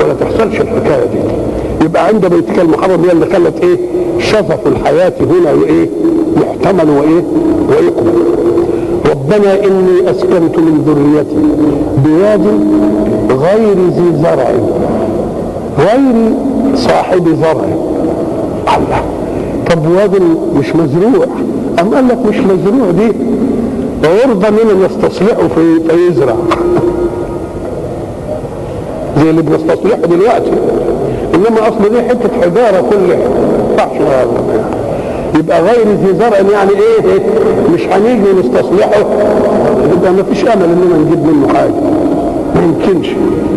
ولا 0.00 0.14
تحصلش 0.20 0.60
الحكاية 0.60 1.04
دي. 1.04 1.18
يبقى 1.84 2.06
عند 2.06 2.26
بيتك 2.26 2.58
المحرم 2.58 3.04
هي 3.04 3.12
اللي 3.12 3.26
خلت 3.26 3.54
إيه؟ 3.62 3.76
شفف 4.18 4.66
الحياة 4.66 5.12
هنا 5.20 5.52
وإيه؟ 5.52 5.88
محتمل 6.36 6.90
وإيه؟ 6.90 7.22
ويقبل. 7.68 8.12
ربنا 9.35 9.64
إني 9.64 10.11
أسكنت 10.11 10.59
من 10.59 10.85
ذريتي 10.87 11.37
بواد 12.05 12.47
غير 13.42 13.75
ذي 13.90 14.23
زرع 14.23 14.51
غير 15.79 16.33
صاحب 16.75 17.29
زرع. 17.40 17.64
الله 18.77 19.03
طب 19.70 19.87
واد 19.87 20.23
مش 20.57 20.77
مزروع؟ 20.77 21.27
أم 21.81 21.94
قال 21.94 22.09
لك 22.09 22.18
مش 22.29 22.37
مزروع 22.37 22.90
دي؟ 22.90 23.12
عرضة 24.09 24.51
من 24.51 24.85
يستصلحه 24.87 25.49
في 25.49 25.81
فيزرع 25.88 26.35
زي 29.18 29.31
اللي 29.31 29.42
بنستصلحه 29.42 30.01
دلوقتي. 30.11 30.51
إنما 31.35 31.68
أصل 31.68 31.90
دي 31.90 32.03
حتة 32.03 32.29
حجارة 32.42 32.85
كلها. 32.90 33.29
ما 33.79 33.83
ينفعش 33.83 34.84
يبقى 35.38 35.62
غير 35.62 35.87
ذي 35.88 36.14
زرع 36.18 36.38
يعني 36.53 36.70
إيه؟ 36.70 37.20
مش 37.75 37.81
هنيجي 37.83 38.33
نستصلحه. 38.40 38.99
يبقى 39.92 40.12
ما 40.12 40.23
فيش 40.23 40.44
أمل 40.44 40.64
اننا 40.64 40.97
نجيب 41.07 41.27
منه 41.27 41.49
حاجة. 41.55 41.75
ما 42.55 42.62
يمكنش. 42.62 43.09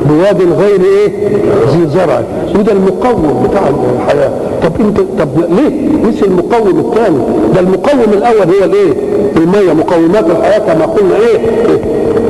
بواد 0.10 0.42
غير 0.42 0.82
إيه؟ 0.82 1.28
ذي 1.68 1.88
زرع 1.88 2.22
وده 2.60 2.72
المقوم 2.72 3.48
بتاع 3.50 3.62
الحياة. 3.96 4.32
طب 4.64 4.72
انت 4.80 4.98
طب 5.20 5.28
ليه؟ 5.50 5.90
مش 6.10 6.24
المقوم 6.24 6.80
الثاني. 6.80 7.18
ده 7.54 7.60
المقوم 7.60 8.00
الأول 8.14 8.56
هو 8.56 8.64
الإيه؟ 8.64 8.94
المية. 9.38 9.74
مقومات 9.74 10.26
الحياة 10.30 10.60
كما 10.60 10.86
قلنا 10.86 11.16
إيه, 11.16 11.38
إيه؟ 11.40 11.80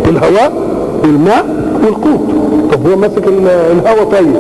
الهواء 0.10 0.52
والماء 1.04 1.46
والقوت. 1.86 2.28
طب 2.74 2.88
هو 2.92 2.98
ماسك 2.98 3.24
الهواء 3.72 4.04
طيب. 4.04 4.36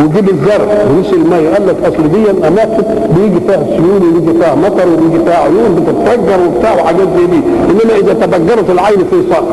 ويجيب 0.00 0.28
الزرع 0.30 0.66
ونسي 0.96 1.14
الميه 1.16 1.48
قال 1.54 1.66
لك 1.66 1.76
اصل 1.84 2.02
دي 2.12 2.46
أماكن 2.48 2.82
بيجي 3.16 3.40
فيها 3.46 3.64
سيول 3.76 4.02
ويجي 4.14 4.38
فيها 4.38 4.54
مطر 4.54 4.86
ويجي 4.88 5.24
فيها 5.24 5.36
عيون 5.36 5.74
بتتفجر 5.74 6.38
وبتاع 6.46 6.74
وحاجات 6.74 7.08
زي 7.18 7.26
دي. 7.26 7.40
إنما 7.70 7.96
إذا 8.00 8.12
تفجرت 8.26 8.70
العين 8.70 8.98
في 8.98 9.16
صخر 9.30 9.44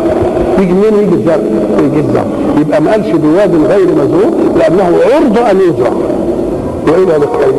يجي 0.60 0.74
منين؟ 0.74 0.94
يجي 1.04 1.16
الزرع 1.16 1.36
يجي 1.80 2.00
الزرع 2.00 2.26
يبقى 2.62 2.82
ما 2.82 2.92
قالش 2.92 3.08
بواد 3.10 3.56
غير 3.70 3.88
مزروع 3.88 4.30
لأنه 4.58 4.84
عرض 4.84 5.38
أن 5.52 5.58
يزرع. 5.70 5.92
وإلى 6.88 7.14
لقاء. 7.18 7.50